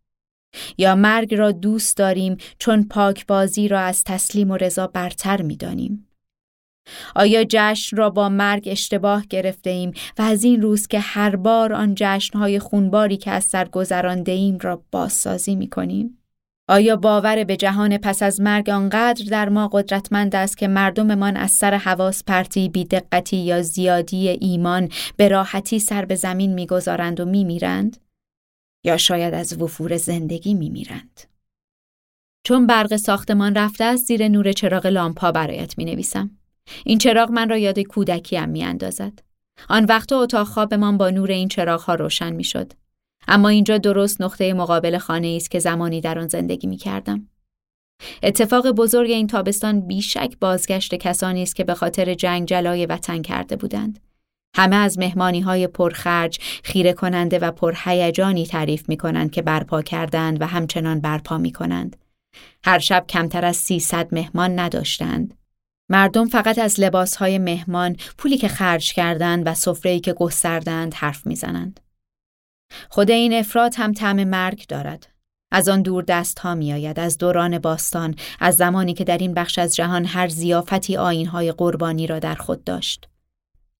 یا 0.77 0.95
مرگ 0.95 1.35
را 1.35 1.51
دوست 1.51 1.97
داریم 1.97 2.37
چون 2.59 2.83
پاکبازی 2.83 3.67
را 3.67 3.79
از 3.79 4.03
تسلیم 4.03 4.51
و 4.51 4.57
رضا 4.57 4.87
برتر 4.87 5.41
می‌دانیم؟ 5.41 6.07
آیا 7.15 7.43
جشن 7.49 7.97
را 7.97 8.09
با 8.09 8.29
مرگ 8.29 8.67
اشتباه 8.71 9.25
گرفته 9.25 9.69
ایم 9.69 9.91
و 10.17 10.21
از 10.21 10.43
این 10.43 10.61
روز 10.61 10.87
که 10.87 10.99
هر 10.99 11.35
بار 11.35 11.73
آن 11.73 11.93
جشنهای 11.97 12.59
خونباری 12.59 13.17
که 13.17 13.31
از 13.31 13.43
سر 13.43 13.67
گذرانده 13.67 14.31
ایم 14.31 14.57
را 14.57 14.83
بازسازی 14.91 15.55
می 15.55 15.69
کنیم؟ 15.69 16.16
آیا 16.69 16.95
باور 16.95 17.43
به 17.43 17.57
جهان 17.57 17.97
پس 17.97 18.23
از 18.23 18.41
مرگ 18.41 18.69
آنقدر 18.69 19.25
در 19.25 19.49
ما 19.49 19.67
قدرتمند 19.67 20.35
است 20.35 20.57
که 20.57 20.67
مردممان 20.67 21.37
از 21.37 21.51
سر 21.51 21.73
حواس 21.73 22.23
پرتی 22.23 22.69
بیدقتی 22.69 23.37
یا 23.37 23.61
زیادی 23.61 24.29
ایمان 24.29 24.89
به 25.17 25.27
راحتی 25.27 25.79
سر 25.79 26.05
به 26.05 26.15
زمین 26.15 26.53
می‌گذارند 26.53 27.19
و 27.19 27.25
میمیرند؟ 27.25 27.97
یا 28.85 28.97
شاید 28.97 29.33
از 29.33 29.61
وفور 29.61 29.97
زندگی 29.97 30.53
میمیرند؟ 30.53 31.21
چون 32.43 32.67
برق 32.67 32.95
ساختمان 32.95 33.55
رفته 33.55 33.83
است 33.83 34.05
زیر 34.05 34.27
نور 34.27 34.51
چراغ 34.51 34.85
لامپا 34.85 35.31
برایت 35.31 35.77
می 35.77 35.85
نویسم. 35.85 36.31
این 36.85 36.97
چراغ 36.97 37.31
من 37.31 37.49
را 37.49 37.57
یاد 37.57 37.79
کودکیم 37.79 38.49
می 38.49 38.63
اندازد. 38.63 39.19
آن 39.69 39.85
وقت 39.85 40.13
اتاق 40.13 40.47
خوابمان 40.47 40.97
با 40.97 41.09
نور 41.09 41.31
این 41.31 41.47
چراغ 41.47 41.81
ها 41.81 41.95
روشن 41.95 42.33
می 42.33 42.43
شد. 42.43 42.73
اما 43.27 43.49
اینجا 43.49 43.77
درست 43.77 44.21
نقطه 44.21 44.53
مقابل 44.53 44.97
خانه 44.97 45.27
است 45.27 45.51
که 45.51 45.59
زمانی 45.59 46.01
در 46.01 46.19
آن 46.19 46.27
زندگی 46.27 46.67
می 46.67 46.77
کردم. 46.77 47.27
اتفاق 48.23 48.71
بزرگ 48.71 49.11
این 49.11 49.27
تابستان 49.27 49.81
بیشک 49.87 50.33
بازگشت 50.39 50.95
کسانی 50.95 51.43
است 51.43 51.55
که 51.55 51.63
به 51.63 51.73
خاطر 51.73 52.13
جنگ 52.13 52.47
جلای 52.47 52.85
وطن 52.85 53.21
کرده 53.21 53.55
بودند. 53.55 53.99
همه 54.55 54.75
از 54.75 54.99
مهمانی 54.99 55.41
های 55.41 55.67
پرخرج، 55.67 56.39
خیره 56.63 56.93
کننده 56.93 57.39
و 57.39 57.51
پرهیجانی 57.51 58.45
تعریف 58.45 58.89
می 58.89 58.97
کنند 58.97 59.31
که 59.31 59.41
برپا 59.41 59.81
کردند 59.81 60.41
و 60.41 60.45
همچنان 60.45 61.01
برپا 61.01 61.37
می 61.37 61.51
کنند. 61.51 61.95
هر 62.63 62.79
شب 62.79 63.05
کمتر 63.09 63.45
از 63.45 63.57
300 63.57 64.07
مهمان 64.11 64.59
نداشتند. 64.59 65.33
مردم 65.89 66.25
فقط 66.25 66.59
از 66.59 66.79
های 67.19 67.37
مهمان، 67.37 67.95
پولی 68.17 68.37
که 68.37 68.47
خرج 68.47 68.93
کردند 68.93 69.47
و 69.47 69.53
سفره‌ای 69.53 69.99
که 69.99 70.13
گستردند 70.13 70.93
حرف 70.93 71.27
می‌زنند. 71.27 71.79
خود 72.89 73.11
این 73.11 73.33
افراد 73.33 73.75
هم 73.77 73.93
طعم 73.93 74.23
مرگ 74.23 74.65
دارد. 74.67 75.07
از 75.51 75.69
آن 75.69 75.81
دور 75.81 76.03
دست 76.03 76.39
ها 76.39 76.55
می 76.55 76.73
آید 76.73 76.99
از 76.99 77.17
دوران 77.17 77.59
باستان 77.59 78.15
از 78.39 78.55
زمانی 78.55 78.93
که 78.93 79.03
در 79.03 79.17
این 79.17 79.33
بخش 79.33 79.59
از 79.59 79.75
جهان 79.75 80.05
هر 80.05 80.27
زیافتی 80.27 80.95
های 80.95 81.51
قربانی 81.51 82.07
را 82.07 82.19
در 82.19 82.35
خود 82.35 82.63
داشت. 82.63 83.07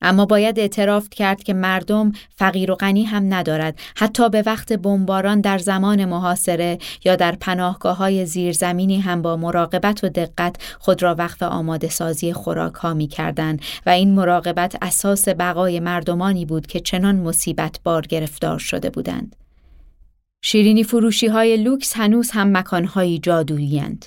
اما 0.01 0.25
باید 0.25 0.59
اعتراف 0.59 1.09
کرد 1.09 1.43
که 1.43 1.53
مردم 1.53 2.11
فقیر 2.35 2.71
و 2.71 2.75
غنی 2.75 3.03
هم 3.03 3.33
ندارد 3.33 3.79
حتی 3.95 4.29
به 4.29 4.43
وقت 4.45 4.73
بمباران 4.73 5.41
در 5.41 5.57
زمان 5.57 6.05
محاصره 6.05 6.77
یا 7.05 7.15
در 7.15 7.35
پناهگاه 7.35 7.97
های 7.97 8.25
زیرزمینی 8.25 8.99
هم 8.99 9.21
با 9.21 9.37
مراقبت 9.37 10.03
و 10.03 10.09
دقت 10.09 10.55
خود 10.79 11.03
را 11.03 11.15
وقف 11.15 11.43
آماده 11.43 11.89
سازی 11.89 12.33
خوراک 12.33 12.73
ها 12.73 12.93
می 12.93 13.07
کردن 13.07 13.57
و 13.85 13.89
این 13.89 14.13
مراقبت 14.13 14.77
اساس 14.81 15.27
بقای 15.27 15.79
مردمانی 15.79 16.45
بود 16.45 16.67
که 16.67 16.79
چنان 16.79 17.15
مصیبت 17.15 17.79
بار 17.83 18.01
گرفتار 18.01 18.59
شده 18.59 18.89
بودند. 18.89 19.35
شیرینی 20.41 20.83
فروشی 20.83 21.27
های 21.27 21.57
لوکس 21.57 21.93
هنوز 21.97 22.31
هم 22.31 22.57
مکان 22.57 22.89
جادویی 23.21 23.97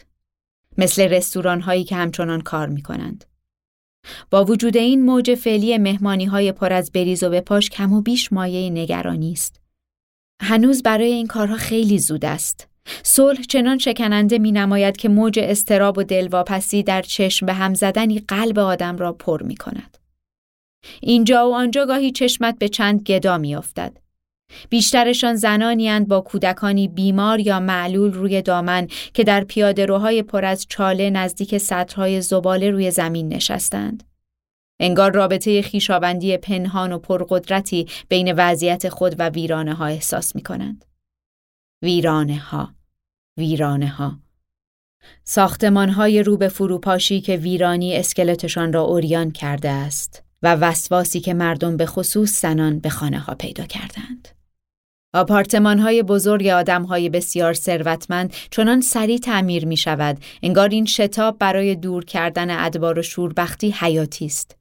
مثل 0.79 1.03
رستوران 1.03 1.61
هایی 1.61 1.85
که 1.85 1.97
همچنان 1.97 2.41
کار 2.41 2.69
می 2.69 2.83
کنند. 2.83 3.30
با 4.31 4.45
وجود 4.45 4.77
این 4.77 5.05
موج 5.05 5.35
فعلی 5.35 5.79
مهمانی 5.79 6.25
های 6.25 6.53
پر 6.53 6.73
از 6.73 6.93
بریز 6.93 7.23
و 7.23 7.31
بپاش 7.31 7.69
کم 7.69 7.93
و 7.93 8.01
بیش 8.01 8.33
مایه 8.33 8.71
نگرانی 8.71 9.33
است. 9.33 9.61
هنوز 10.43 10.83
برای 10.83 11.13
این 11.13 11.27
کارها 11.27 11.57
خیلی 11.57 11.99
زود 11.99 12.25
است. 12.25 12.69
صلح 13.03 13.43
چنان 13.43 13.79
شکننده 13.79 14.39
می 14.39 14.53
نماید 14.53 14.97
که 14.97 15.09
موج 15.09 15.39
استراب 15.39 15.99
و 15.99 16.03
دلواپسی 16.03 16.83
در 16.83 17.03
چشم 17.03 17.47
به 17.47 17.53
هم 17.53 17.75
زدنی 17.75 18.19
قلب 18.19 18.59
آدم 18.59 18.97
را 18.97 19.13
پر 19.13 19.43
می 19.43 19.57
کند. 19.57 19.99
اینجا 21.01 21.51
و 21.51 21.55
آنجا 21.55 21.87
گاهی 21.87 22.11
چشمت 22.11 22.59
به 22.59 22.69
چند 22.69 23.03
گدا 23.03 23.39
می 23.39 23.55
افتد. 23.55 23.97
بیشترشان 24.69 25.35
زنانی 25.35 26.01
با 26.01 26.21
کودکانی 26.21 26.89
بیمار 26.89 27.41
یا 27.41 27.61
معلول 27.61 28.13
روی 28.13 28.43
دامن 28.43 28.89
که 29.15 29.25
در 29.25 29.45
پیاده 29.45 29.87
روهای 29.87 30.23
پر 30.23 30.45
از 30.45 30.67
چاله 30.69 31.11
نزدیک 31.11 31.59
سطرهای 31.59 32.21
زباله 32.21 32.71
روی 32.71 32.91
زمین 32.91 33.29
نشستند. 33.29 34.10
انگار 34.81 35.13
رابطه 35.13 35.63
خیشابندی 35.63 36.37
پنهان 36.37 36.93
و 36.93 36.99
پرقدرتی 36.99 37.87
بین 38.09 38.33
وضعیت 38.33 38.89
خود 38.89 39.15
و 39.19 39.29
ویرانه 39.29 39.75
ها 39.75 39.87
احساس 39.87 40.37
می 40.37 40.43
کنند. 40.43 40.85
ویرانه 41.83 42.39
ها، 42.39 42.75
ویرانه 43.37 43.89
ها. 43.89 44.19
ساختمان 45.25 45.89
های 45.89 46.23
رو 46.23 46.49
فروپاشی 46.49 47.21
که 47.21 47.37
ویرانی 47.37 47.97
اسکلتشان 47.97 48.73
را 48.73 48.83
اوریان 48.83 49.31
کرده 49.31 49.71
است 49.71 50.23
و 50.43 50.55
وسواسی 50.55 51.21
که 51.21 51.35
مردم 51.35 51.77
به 51.77 51.87
خصوص 51.87 52.43
زنان 52.43 52.79
به 52.79 52.89
خانه 52.89 53.19
ها 53.19 53.35
پیدا 53.35 53.65
کردند. 53.65 54.29
آپارتمان 55.15 55.79
های 55.79 56.03
بزرگ 56.03 56.47
آدم 56.47 56.83
های 56.83 57.09
بسیار 57.09 57.55
ثروتمند 57.55 58.35
چنان 58.51 58.81
سریع 58.81 59.19
تعمیر 59.19 59.67
می 59.67 59.77
شود 59.77 60.19
انگار 60.43 60.69
این 60.69 60.87
شتاب 60.87 61.39
برای 61.39 61.75
دور 61.75 62.05
کردن 62.05 62.51
ادبار 62.51 62.99
و 62.99 63.03
شوربختی 63.03 63.71
حیاتی 63.71 64.27
است. 64.27 64.60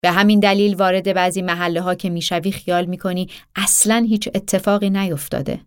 به 0.00 0.10
همین 0.10 0.40
دلیل 0.40 0.74
وارد 0.74 1.12
بعضی 1.12 1.42
محله 1.42 1.80
ها 1.80 1.94
که 1.94 2.10
می‌شوی 2.10 2.52
خیال 2.52 2.84
می‌کنی 2.84 3.28
اصلا 3.56 4.06
هیچ 4.08 4.28
اتفاقی 4.34 4.90
نیفتاده. 4.90 5.60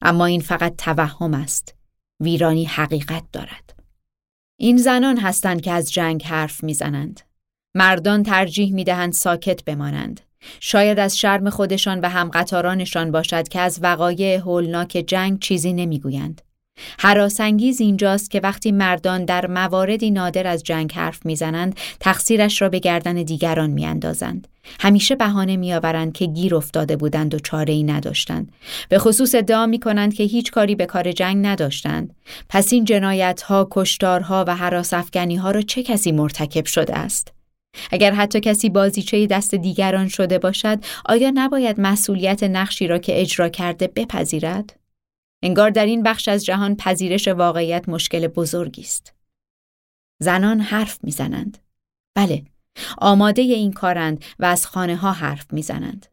اما 0.00 0.26
این 0.26 0.40
فقط 0.40 0.76
توهم 0.76 1.34
است. 1.34 1.74
ویرانی 2.20 2.64
حقیقت 2.64 3.24
دارد. 3.32 3.74
این 4.56 4.76
زنان 4.76 5.18
هستند 5.18 5.60
که 5.60 5.72
از 5.72 5.92
جنگ 5.92 6.24
حرف 6.24 6.64
می‌زنند. 6.64 7.20
مردان 7.74 8.22
ترجیح 8.22 8.72
می‌دهند 8.72 9.12
ساکت 9.12 9.64
بمانند. 9.64 10.20
شاید 10.60 10.98
از 10.98 11.18
شرم 11.18 11.50
خودشان 11.50 12.00
و 12.00 12.08
همقطارانشان 12.08 13.10
باشد 13.10 13.48
که 13.48 13.60
از 13.60 13.78
وقایع 13.82 14.38
هولناک 14.38 15.04
جنگ 15.06 15.38
چیزی 15.38 15.72
نمی‌گویند. 15.72 16.42
حراسانگیز 16.98 17.80
اینجاست 17.80 18.30
که 18.30 18.40
وقتی 18.40 18.72
مردان 18.72 19.24
در 19.24 19.46
مواردی 19.46 20.10
نادر 20.10 20.46
از 20.46 20.62
جنگ 20.62 20.92
حرف 20.92 21.26
می‌زنند 21.26 21.76
تقصیرش 22.00 22.62
را 22.62 22.68
به 22.68 22.78
گردن 22.78 23.14
دیگران 23.14 23.70
میاندازند. 23.70 24.48
همیشه 24.80 25.14
بهانه 25.14 25.56
میآورند 25.56 26.12
که 26.12 26.26
گیر 26.26 26.54
افتاده 26.54 26.96
بودند 26.96 27.34
و 27.34 27.38
چاره 27.38 27.72
ای 27.72 27.82
نداشتند. 27.82 28.52
به 28.88 28.98
خصوص 28.98 29.34
ادعا 29.34 29.66
می 29.66 29.78
کنند 29.78 30.14
که 30.14 30.24
هیچ 30.24 30.50
کاری 30.50 30.74
به 30.74 30.86
کار 30.86 31.12
جنگ 31.12 31.46
نداشتند. 31.46 32.14
پس 32.48 32.72
این 32.72 32.84
جنایت 32.84 33.42
ها 33.42 33.68
کشتارها 33.70 34.44
و 34.48 34.56
حراس 34.56 34.94
ها 34.94 35.50
را 35.50 35.62
چه 35.62 35.82
کسی 35.82 36.12
مرتکب 36.12 36.66
شده 36.66 36.98
است؟ 36.98 37.32
اگر 37.90 38.12
حتی 38.12 38.40
کسی 38.40 38.70
بازیچه 38.70 39.26
دست 39.26 39.54
دیگران 39.54 40.08
شده 40.08 40.38
باشد 40.38 40.78
آیا 41.04 41.32
نباید 41.34 41.80
مسئولیت 41.80 42.42
نقشی 42.42 42.86
را 42.86 42.98
که 42.98 43.20
اجرا 43.20 43.48
کرده 43.48 43.86
بپذیرد؟ 43.86 44.85
انگار 45.46 45.70
در 45.70 45.86
این 45.86 46.02
بخش 46.02 46.28
از 46.28 46.44
جهان 46.44 46.76
پذیرش 46.76 47.28
واقعیت 47.28 47.88
مشکل 47.88 48.26
بزرگی 48.26 48.82
است. 48.82 49.14
زنان 50.22 50.60
حرف 50.60 50.98
می‌زنند. 51.02 51.58
بله، 52.14 52.44
آماده 52.98 53.42
این 53.42 53.72
کارند 53.72 54.24
و 54.38 54.44
از 54.44 54.66
خانه 54.66 54.96
ها 54.96 55.12
حرف 55.12 55.46
می‌زنند. 55.52 56.06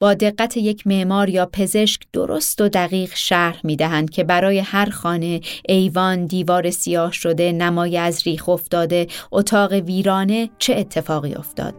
با 0.00 0.14
دقت 0.14 0.56
یک 0.56 0.86
معمار 0.86 1.28
یا 1.28 1.46
پزشک 1.52 2.00
درست 2.12 2.60
و 2.60 2.68
دقیق 2.68 3.14
شرح 3.14 3.60
می 3.64 3.76
دهند 3.76 4.10
که 4.10 4.24
برای 4.24 4.58
هر 4.58 4.90
خانه 4.90 5.40
ایوان 5.68 6.26
دیوار 6.26 6.70
سیاه 6.70 7.12
شده 7.12 7.52
نمای 7.52 7.98
از 7.98 8.22
ریخ 8.26 8.48
افتاده 8.48 9.06
اتاق 9.32 9.72
ویرانه 9.72 10.50
چه 10.58 10.74
اتفاقی 10.74 11.34
افتاد 11.34 11.74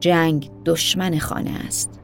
جنگ 0.00 0.50
دشمن 0.64 1.18
خانه 1.18 1.50
است 1.66 1.95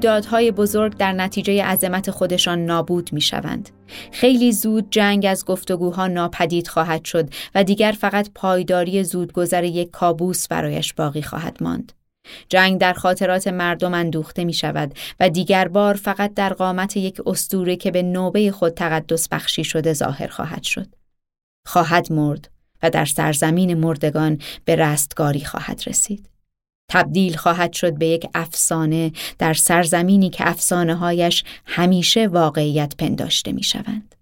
رویدادهای 0.00 0.50
بزرگ 0.50 0.96
در 0.96 1.12
نتیجه 1.12 1.64
عظمت 1.64 2.10
خودشان 2.10 2.64
نابود 2.64 3.12
می 3.12 3.20
شوند. 3.20 3.70
خیلی 4.12 4.52
زود 4.52 4.90
جنگ 4.90 5.26
از 5.26 5.44
گفتگوها 5.44 6.06
ناپدید 6.06 6.68
خواهد 6.68 7.04
شد 7.04 7.30
و 7.54 7.64
دیگر 7.64 7.92
فقط 7.92 8.30
پایداری 8.34 9.04
زودگذر 9.04 9.64
یک 9.64 9.90
کابوس 9.90 10.48
برایش 10.48 10.94
باقی 10.94 11.22
خواهد 11.22 11.62
ماند. 11.62 11.92
جنگ 12.48 12.80
در 12.80 12.92
خاطرات 12.92 13.48
مردم 13.48 13.94
اندوخته 13.94 14.44
می 14.44 14.52
شود 14.52 14.94
و 15.20 15.28
دیگر 15.28 15.68
بار 15.68 15.94
فقط 15.94 16.34
در 16.34 16.52
قامت 16.52 16.96
یک 16.96 17.20
استوره 17.26 17.76
که 17.76 17.90
به 17.90 18.02
نوبه 18.02 18.50
خود 18.50 18.72
تقدس 18.74 19.28
بخشی 19.28 19.64
شده 19.64 19.92
ظاهر 19.92 20.26
خواهد 20.26 20.62
شد. 20.62 20.86
خواهد 21.66 22.12
مرد 22.12 22.50
و 22.82 22.90
در 22.90 23.04
سرزمین 23.04 23.74
مردگان 23.74 24.38
به 24.64 24.76
رستگاری 24.76 25.44
خواهد 25.44 25.82
رسید. 25.86 26.30
تبدیل 26.90 27.36
خواهد 27.36 27.72
شد 27.72 27.98
به 27.98 28.06
یک 28.06 28.26
افسانه 28.34 29.12
در 29.38 29.54
سرزمینی 29.54 30.30
که 30.30 30.48
افسانه 30.48 30.94
هایش 30.94 31.44
همیشه 31.66 32.26
واقعیت 32.26 32.96
پنداشته 32.96 33.52
می 33.52 33.62
شوند. 33.62 34.14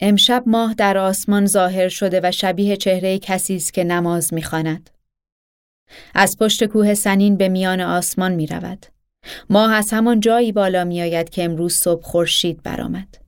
امشب 0.00 0.42
ماه 0.46 0.74
در 0.74 0.98
آسمان 0.98 1.46
ظاهر 1.46 1.88
شده 1.88 2.20
و 2.24 2.30
شبیه 2.30 2.76
چهره 2.76 3.18
کسی 3.18 3.56
است 3.56 3.74
که 3.74 3.84
نماز 3.84 4.34
می‌خواند. 4.34 4.90
از 6.14 6.38
پشت 6.38 6.64
کوه 6.64 6.94
سنین 6.94 7.36
به 7.36 7.48
میان 7.48 7.80
آسمان 7.80 8.32
می 8.32 8.46
رود. 8.46 8.86
ماه 9.50 9.72
از 9.72 9.92
همان 9.92 10.20
جایی 10.20 10.52
بالا 10.52 10.84
می 10.84 11.02
آید 11.02 11.30
که 11.30 11.44
امروز 11.44 11.74
صبح 11.74 12.02
خورشید 12.02 12.62
برآمد. 12.62 13.18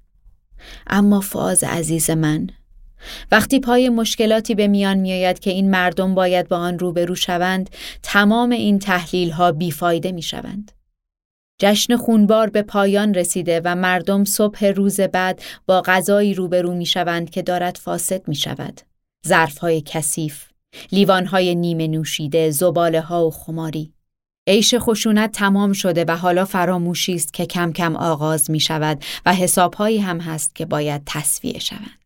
اما 0.87 1.21
فاز 1.21 1.65
عزیز 1.65 2.11
من 2.11 2.47
وقتی 3.33 3.61
پای 3.61 3.89
مشکلاتی 3.89 4.55
به 4.55 4.69
میان 4.69 4.97
میآید 4.97 5.39
که 5.39 5.51
این 5.51 5.71
مردم 5.71 6.15
باید 6.15 6.49
با 6.49 6.57
آن 6.57 6.79
روبرو 6.79 7.15
شوند 7.15 7.71
تمام 8.03 8.51
این 8.51 8.79
تحلیل 8.79 9.31
ها 9.31 9.53
بیفایده 9.53 10.13
می 10.13 10.23
شوند. 10.23 10.73
جشن 11.59 11.97
خونبار 11.97 12.51
به 12.51 12.63
پایان 12.63 13.15
رسیده 13.15 13.61
و 13.65 13.75
مردم 13.75 14.25
صبح 14.25 14.65
روز 14.67 15.01
بعد 15.01 15.43
با 15.67 15.81
غذایی 15.81 16.35
روبرو 16.35 16.75
می 16.75 16.87
شوند 16.87 17.31
که 17.31 17.43
دارد 17.43 17.77
فاسد 17.77 18.29
می 18.29 18.35
شود. 18.35 18.81
های 19.61 19.83
کثیف، 19.87 20.45
لیوان 20.93 21.27
های 21.27 21.55
نیمه 21.55 21.87
نوشیده، 21.87 22.51
زباله 22.51 23.01
ها 23.01 23.27
و 23.27 23.31
خماری. 23.31 23.93
عیش 24.47 24.75
خشونت 24.79 25.33
تمام 25.33 25.73
شده 25.73 26.05
و 26.09 26.17
حالا 26.17 26.45
فراموشی 26.45 27.15
است 27.15 27.35
که 27.35 27.47
کم 27.47 27.73
کم 27.73 27.97
آغاز 27.97 28.51
می 28.51 28.61
شود 28.61 29.05
و 29.27 29.35
حسابهایی 29.35 29.99
هم 29.99 30.21
هست 30.21 30.55
که 30.55 30.67
باید 30.67 31.03
تصویه 31.07 31.59
شوند. 31.59 32.04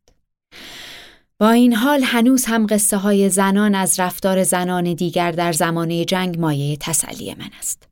با 1.41 1.51
این 1.51 1.74
حال 1.74 2.03
هنوز 2.03 2.45
هم 2.45 2.66
قصه 2.66 2.97
های 2.97 3.28
زنان 3.28 3.74
از 3.74 4.01
رفتار 4.01 4.43
زنان 4.43 4.95
دیگر 4.95 5.32
در 5.32 5.53
زمانه 5.53 6.05
جنگ 6.05 6.41
مایه 6.41 6.76
تسلی 6.76 7.34
من 7.34 7.51
است. 7.59 7.89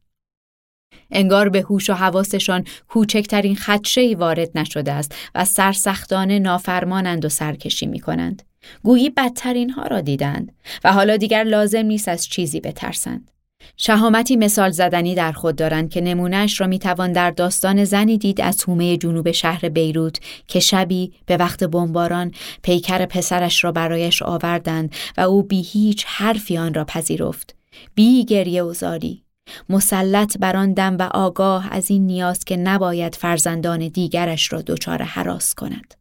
انگار 1.11 1.49
به 1.49 1.61
هوش 1.61 1.91
و 1.91 1.95
حواسشان 1.95 2.65
کوچکترین 2.89 3.57
خدشه‌ای 3.57 4.15
وارد 4.15 4.59
نشده 4.59 4.93
است 4.93 5.15
و 5.35 5.45
سرسختانه 5.45 6.39
نافرمانند 6.39 7.25
و 7.25 7.29
سرکشی 7.29 7.87
می 7.87 8.01
کنند. 8.01 8.43
گویی 8.83 9.11
بدترین 9.11 9.71
ها 9.71 9.83
را 9.83 10.01
دیدند 10.01 10.53
و 10.85 10.93
حالا 10.93 11.17
دیگر 11.17 11.45
لازم 11.45 11.85
نیست 11.87 12.09
از 12.09 12.27
چیزی 12.27 12.61
بترسند. 12.61 13.31
شهامتی 13.77 14.37
مثال 14.37 14.71
زدنی 14.71 15.15
در 15.15 15.33
خود 15.33 15.57
دارند 15.57 15.91
که 15.91 16.01
نمونهش 16.01 16.61
را 16.61 16.67
می‌توان 16.67 17.13
در 17.13 17.31
داستان 17.31 17.85
زنی 17.85 18.19
دید 18.19 18.41
از 18.41 18.65
حومه 18.65 18.97
جنوب 18.97 19.31
شهر 19.31 19.69
بیروت 19.69 20.19
که 20.47 20.61
شبی 20.61 21.13
به 21.27 21.37
وقت 21.37 21.65
بمباران 21.65 22.33
پیکر 22.63 23.07
پسرش 23.07 23.65
را 23.65 23.73
برایش 23.73 24.23
آوردند 24.23 24.95
و 25.17 25.21
او 25.21 25.43
بی 25.43 25.63
هیچ 25.63 26.05
حرفی 26.09 26.59
آن 26.59 26.75
را 26.75 26.85
پذیرفت. 26.85 27.57
بی 27.95 28.25
گریه 28.25 28.63
و 28.63 28.73
زاری. 28.73 29.23
مسلط 29.69 30.39
بر 30.39 30.57
آن 30.57 30.73
دم 30.73 30.97
و 30.99 31.03
آگاه 31.03 31.69
از 31.71 31.91
این 31.91 32.07
نیاز 32.07 32.45
که 32.45 32.57
نباید 32.57 33.15
فرزندان 33.15 33.89
دیگرش 33.89 34.53
را 34.53 34.63
دچار 34.63 35.03
حراس 35.03 35.55
کند. 35.55 35.95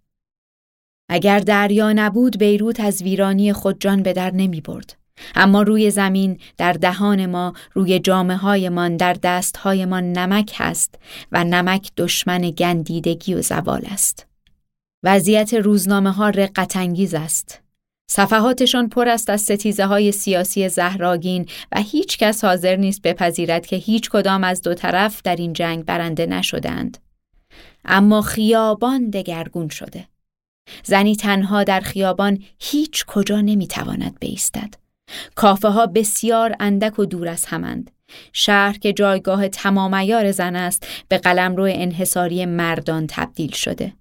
اگر 1.09 1.39
دریا 1.39 1.93
نبود 1.93 2.38
بیروت 2.38 2.80
از 2.80 3.01
ویرانی 3.01 3.53
خود 3.53 3.82
جان 3.82 4.03
به 4.03 4.13
در 4.13 4.32
نمی 4.32 4.61
برد. 4.61 4.97
اما 5.36 5.61
روی 5.61 5.91
زمین 5.91 6.39
در 6.57 6.74
دهان 6.74 7.26
ما 7.26 7.53
روی 7.74 7.99
جامعه 7.99 8.38
هایمان 8.38 8.97
در 8.97 9.13
دست 9.13 9.57
هایمان 9.57 10.11
نمک 10.11 10.53
هست 10.55 10.95
و 11.32 11.43
نمک 11.43 11.91
دشمن 11.97 12.41
گندیدگی 12.41 13.34
و 13.34 13.41
زوال 13.41 13.82
است 13.86 14.28
وضعیت 15.03 15.53
روزنامه 15.53 16.11
ها 16.11 16.30
رقت 16.30 16.78
است 17.13 17.61
صفحاتشان 18.11 18.89
پر 18.89 19.09
است 19.09 19.30
از 19.30 19.41
ستیزه 19.41 19.86
های 19.86 20.11
سیاسی 20.11 20.70
زهراگین 20.70 21.45
و 21.72 21.82
هیچ 21.82 22.18
کس 22.18 22.43
حاضر 22.45 22.76
نیست 22.76 23.01
بپذیرد 23.01 23.66
که 23.66 23.76
هیچ 23.76 24.09
کدام 24.09 24.43
از 24.43 24.61
دو 24.61 24.74
طرف 24.74 25.22
در 25.22 25.36
این 25.36 25.53
جنگ 25.53 25.86
برنده 25.86 26.26
نشدند. 26.26 26.97
اما 27.86 28.22
خیابان 28.22 29.09
دگرگون 29.09 29.70
شده. 29.70 30.07
زنی 30.84 31.16
تنها 31.16 31.63
در 31.63 31.80
خیابان 31.80 32.43
هیچ 32.59 33.05
کجا 33.05 33.41
نمی‌تواند 33.41 34.18
بیستد. 34.20 34.84
کافه 35.36 35.68
ها 35.68 35.86
بسیار 35.86 36.56
اندک 36.60 36.99
و 36.99 37.06
دور 37.06 37.28
از 37.28 37.45
همند. 37.45 37.91
شهر 38.34 38.78
که 38.78 38.93
جایگاه 38.93 39.47
تمامیار 39.47 40.32
زن 40.32 40.56
است 40.56 40.88
به 41.08 41.18
قلمرو 41.18 41.64
انحصاری 41.64 42.45
مردان 42.45 43.08
تبدیل 43.08 43.51
شده. 43.51 43.93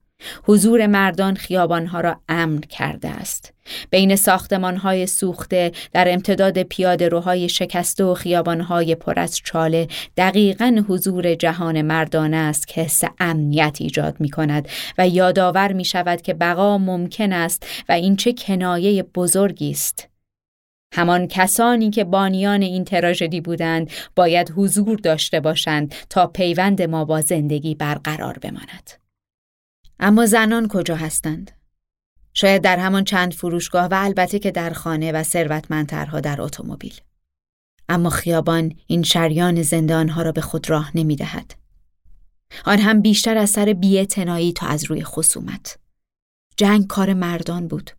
حضور 0.45 0.87
مردان 0.87 1.35
خیابانها 1.35 2.01
را 2.01 2.21
امن 2.29 2.61
کرده 2.61 3.09
است. 3.09 3.53
بین 3.91 4.17
ساختمانهای 4.17 5.07
سوخته 5.07 5.73
در 5.93 6.13
امتداد 6.13 6.63
پیاده 6.63 7.09
روهای 7.09 7.49
شکسته 7.49 8.05
و 8.05 8.15
خیابانهای 8.15 8.95
پر 8.95 9.21
از 9.21 9.37
چاله 9.37 9.89
دقیقا 10.17 10.85
حضور 10.89 11.35
جهان 11.35 11.83
مردانه 11.83 12.37
است 12.37 12.69
که 12.69 12.81
حس 12.81 13.03
امنیت 13.21 13.77
ایجاد 13.81 14.17
می 14.21 14.31
کند 14.31 14.69
و 14.99 15.09
یادآور 15.09 15.73
می 15.73 15.85
شود 15.85 16.23
که 16.23 16.35
بقا 16.35 16.79
ممکن 16.79 17.33
است 17.33 17.67
و 17.89 17.93
این 17.93 18.17
چه 18.17 18.33
کنایه 18.33 19.03
بزرگی 19.03 19.71
است. 19.71 20.14
همان 20.95 21.27
کسانی 21.27 21.91
که 21.91 22.05
بانیان 22.05 22.63
این 22.63 22.85
تراژدی 22.85 23.41
بودند 23.41 23.91
باید 24.17 24.53
حضور 24.57 24.99
داشته 24.99 25.41
باشند 25.41 25.95
تا 26.11 26.27
پیوند 26.27 26.83
ما 26.83 27.05
با 27.05 27.21
زندگی 27.21 27.75
برقرار 27.75 28.39
بماند. 28.39 28.91
اما 30.01 30.27
زنان 30.27 30.69
کجا 30.69 30.97
هستند؟ 30.97 31.51
شاید 32.35 32.63
در 32.63 32.79
همان 32.79 33.05
چند 33.05 33.33
فروشگاه 33.33 33.85
و 33.85 33.95
البته 33.95 34.39
که 34.39 34.51
در 34.51 34.71
خانه 34.71 35.13
و 35.13 35.23
ثروتمندترها 35.23 36.21
در 36.21 36.43
اتومبیل. 36.43 36.95
اما 37.89 38.11
خیابان 38.11 38.73
این 38.87 39.03
شریان 39.03 39.63
زندانها 39.63 40.23
را 40.23 40.33
به 40.33 40.41
خود 40.41 40.71
راه 40.71 40.91
نمی 40.95 41.17
دهد. 41.17 41.55
آن 42.65 42.79
هم 42.79 43.01
بیشتر 43.01 43.39
از 43.39 43.51
سر 43.51 43.73
بیعتنایی 43.73 44.53
تا 44.53 44.67
از 44.67 44.85
روی 44.85 45.05
خصومت. 45.05 45.79
جنگ 46.57 46.87
کار 46.87 47.15
مردان 47.15 47.69
بود. 47.69 47.91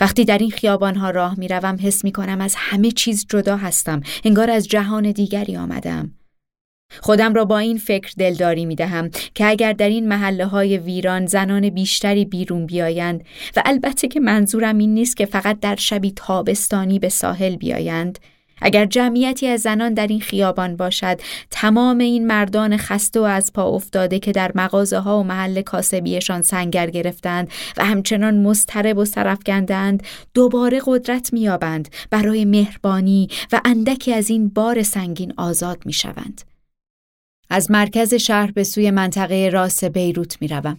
وقتی 0.00 0.24
در 0.24 0.38
این 0.38 0.50
خیابانها 0.50 1.10
راه 1.10 1.38
می 1.38 1.48
روم 1.48 1.78
حس 1.82 2.04
می 2.04 2.12
کنم 2.12 2.40
از 2.40 2.54
همه 2.58 2.90
چیز 2.90 3.26
جدا 3.28 3.56
هستم. 3.56 4.02
انگار 4.24 4.50
از 4.50 4.68
جهان 4.68 5.10
دیگری 5.10 5.56
آمدم. 5.56 6.12
خودم 7.00 7.34
را 7.34 7.44
با 7.44 7.58
این 7.58 7.78
فکر 7.78 8.12
دلداری 8.18 8.66
می 8.66 8.74
دهم 8.74 9.10
که 9.34 9.46
اگر 9.46 9.72
در 9.72 9.88
این 9.88 10.08
محله 10.08 10.46
های 10.46 10.78
ویران 10.78 11.26
زنان 11.26 11.70
بیشتری 11.70 12.24
بیرون 12.24 12.66
بیایند 12.66 13.24
و 13.56 13.62
البته 13.64 14.08
که 14.08 14.20
منظورم 14.20 14.78
این 14.78 14.94
نیست 14.94 15.16
که 15.16 15.26
فقط 15.26 15.60
در 15.60 15.76
شبی 15.76 16.12
تابستانی 16.16 16.98
به 16.98 17.08
ساحل 17.08 17.56
بیایند 17.56 18.18
اگر 18.62 18.86
جمعیتی 18.86 19.46
از 19.46 19.60
زنان 19.60 19.94
در 19.94 20.06
این 20.06 20.20
خیابان 20.20 20.76
باشد 20.76 21.20
تمام 21.50 21.98
این 21.98 22.26
مردان 22.26 22.76
خسته 22.76 23.20
و 23.20 23.22
از 23.22 23.52
پا 23.52 23.64
افتاده 23.64 24.18
که 24.18 24.32
در 24.32 24.52
مغازه 24.54 24.98
ها 24.98 25.20
و 25.20 25.22
محل 25.22 25.62
کاسبیشان 25.62 26.42
سنگر 26.42 26.90
گرفتند 26.90 27.50
و 27.76 27.84
همچنان 27.84 28.38
مسترب 28.38 28.98
و 28.98 29.04
سرفگندند 29.04 30.02
دوباره 30.34 30.80
قدرت 30.86 31.32
میابند 31.32 31.88
برای 32.10 32.44
مهربانی 32.44 33.28
و 33.52 33.60
اندکی 33.64 34.14
از 34.14 34.30
این 34.30 34.48
بار 34.48 34.82
سنگین 34.82 35.34
آزاد 35.36 35.82
می‌شوند 35.86 36.40
از 37.50 37.70
مرکز 37.70 38.14
شهر 38.14 38.50
به 38.50 38.64
سوی 38.64 38.90
منطقه 38.90 39.50
راس 39.52 39.84
بیروت 39.84 40.42
می 40.42 40.48
روم. 40.48 40.78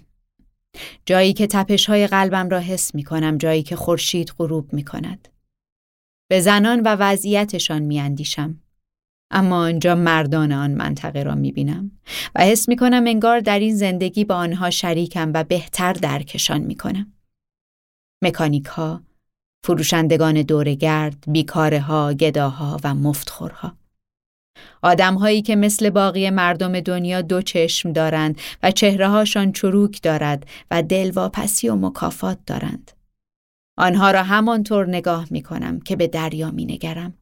جایی 1.06 1.34
که 1.34 1.48
تپش 1.48 1.86
های 1.86 2.08
قلبم 2.08 2.50
را 2.50 2.60
حس 2.60 2.96
می 2.96 3.04
کنم 3.04 3.38
جایی 3.38 3.64
که 3.64 3.76
خورشید 3.76 4.34
غروب 4.38 4.74
می 4.74 4.84
کند. 4.84 5.33
به 6.28 6.40
زنان 6.40 6.80
و 6.80 6.88
وضعیتشان 6.88 7.82
می 7.82 8.00
اندیشم. 8.00 8.60
اما 9.32 9.58
آنجا 9.58 9.96
مردان 9.96 10.52
آن 10.52 10.72
منطقه 10.72 11.24
را 11.24 11.36
می 11.36 11.52
بینم 11.52 11.92
و 12.36 12.42
حس 12.42 12.70
می 12.70 12.76
کنم 12.76 13.04
انگار 13.08 13.40
در 13.40 13.60
این 13.60 13.76
زندگی 13.76 14.26
با 14.26 14.36
آنها 14.36 14.70
شریکم 14.70 15.32
و 15.34 15.44
بهتر 15.44 15.94
درکشان 15.94 16.62
می 16.62 16.76
کنم. 16.76 17.14
مکانیک 18.24 18.66
ها، 18.66 19.02
فروشندگان 19.66 20.42
دورگرد، 20.42 21.24
بیکاره 21.28 21.80
ها، 21.80 22.14
گداها 22.14 22.80
و 22.84 22.96
مفتخورها. 22.96 23.78
آدمهایی 24.82 25.42
که 25.42 25.56
مثل 25.56 25.90
باقی 25.90 26.30
مردم 26.30 26.80
دنیا 26.80 27.22
دو 27.22 27.42
چشم 27.42 27.92
دارند 27.92 28.38
و 28.64 28.72
چهرههاشان 28.72 29.52
چروک 29.52 30.02
دارد 30.02 30.48
و 30.72 30.84
دلواپسی 30.84 31.70
و 31.70 31.76
مکافات 31.76 32.40
دارند. 32.46 32.92
آنها 33.78 34.12
را 34.12 34.24
همانطور 34.24 34.88
نگاه 34.88 35.28
می 35.32 35.42
کنم 35.42 35.80
که 35.80 35.96
به 35.96 36.08
دریا 36.08 36.52
می 36.52 36.66
نگرم. 36.66 37.14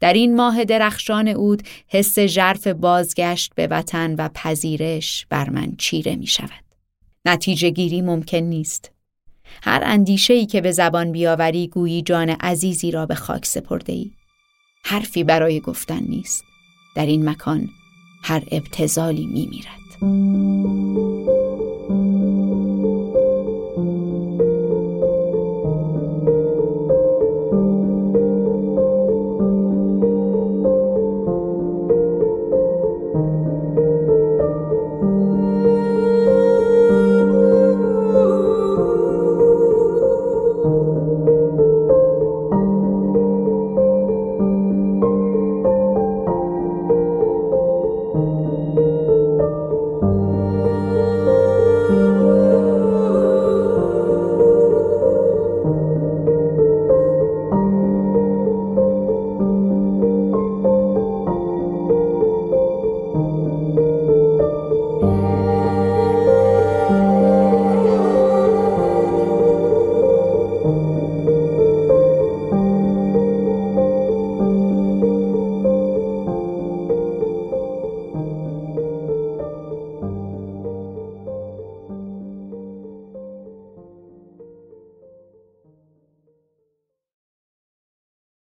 در 0.00 0.12
این 0.12 0.36
ماه 0.36 0.64
درخشان 0.64 1.28
اود 1.28 1.62
حس 1.88 2.18
ژرف 2.18 2.66
بازگشت 2.66 3.54
به 3.54 3.66
وطن 3.66 4.14
و 4.14 4.28
پذیرش 4.34 5.26
بر 5.30 5.50
من 5.50 5.76
چیره 5.78 6.16
می 6.16 6.26
شود. 6.26 6.64
نتیجه 7.24 7.70
گیری 7.70 8.02
ممکن 8.02 8.38
نیست. 8.38 8.90
هر 9.62 9.82
اندیشه 9.84 10.46
که 10.46 10.60
به 10.60 10.72
زبان 10.72 11.12
بیاوری 11.12 11.68
گویی 11.68 12.02
جان 12.02 12.30
عزیزی 12.30 12.90
را 12.90 13.06
به 13.06 13.14
خاک 13.14 13.46
سپرده 13.46 13.92
ای. 13.92 14.10
حرفی 14.84 15.24
برای 15.24 15.60
گفتن 15.60 16.02
نیست 16.08 16.44
در 16.96 17.06
این 17.06 17.28
مکان 17.28 17.68
هر 18.22 18.42
ابتزالی 18.50 19.26
می 19.26 19.46
میرد. 19.46 20.81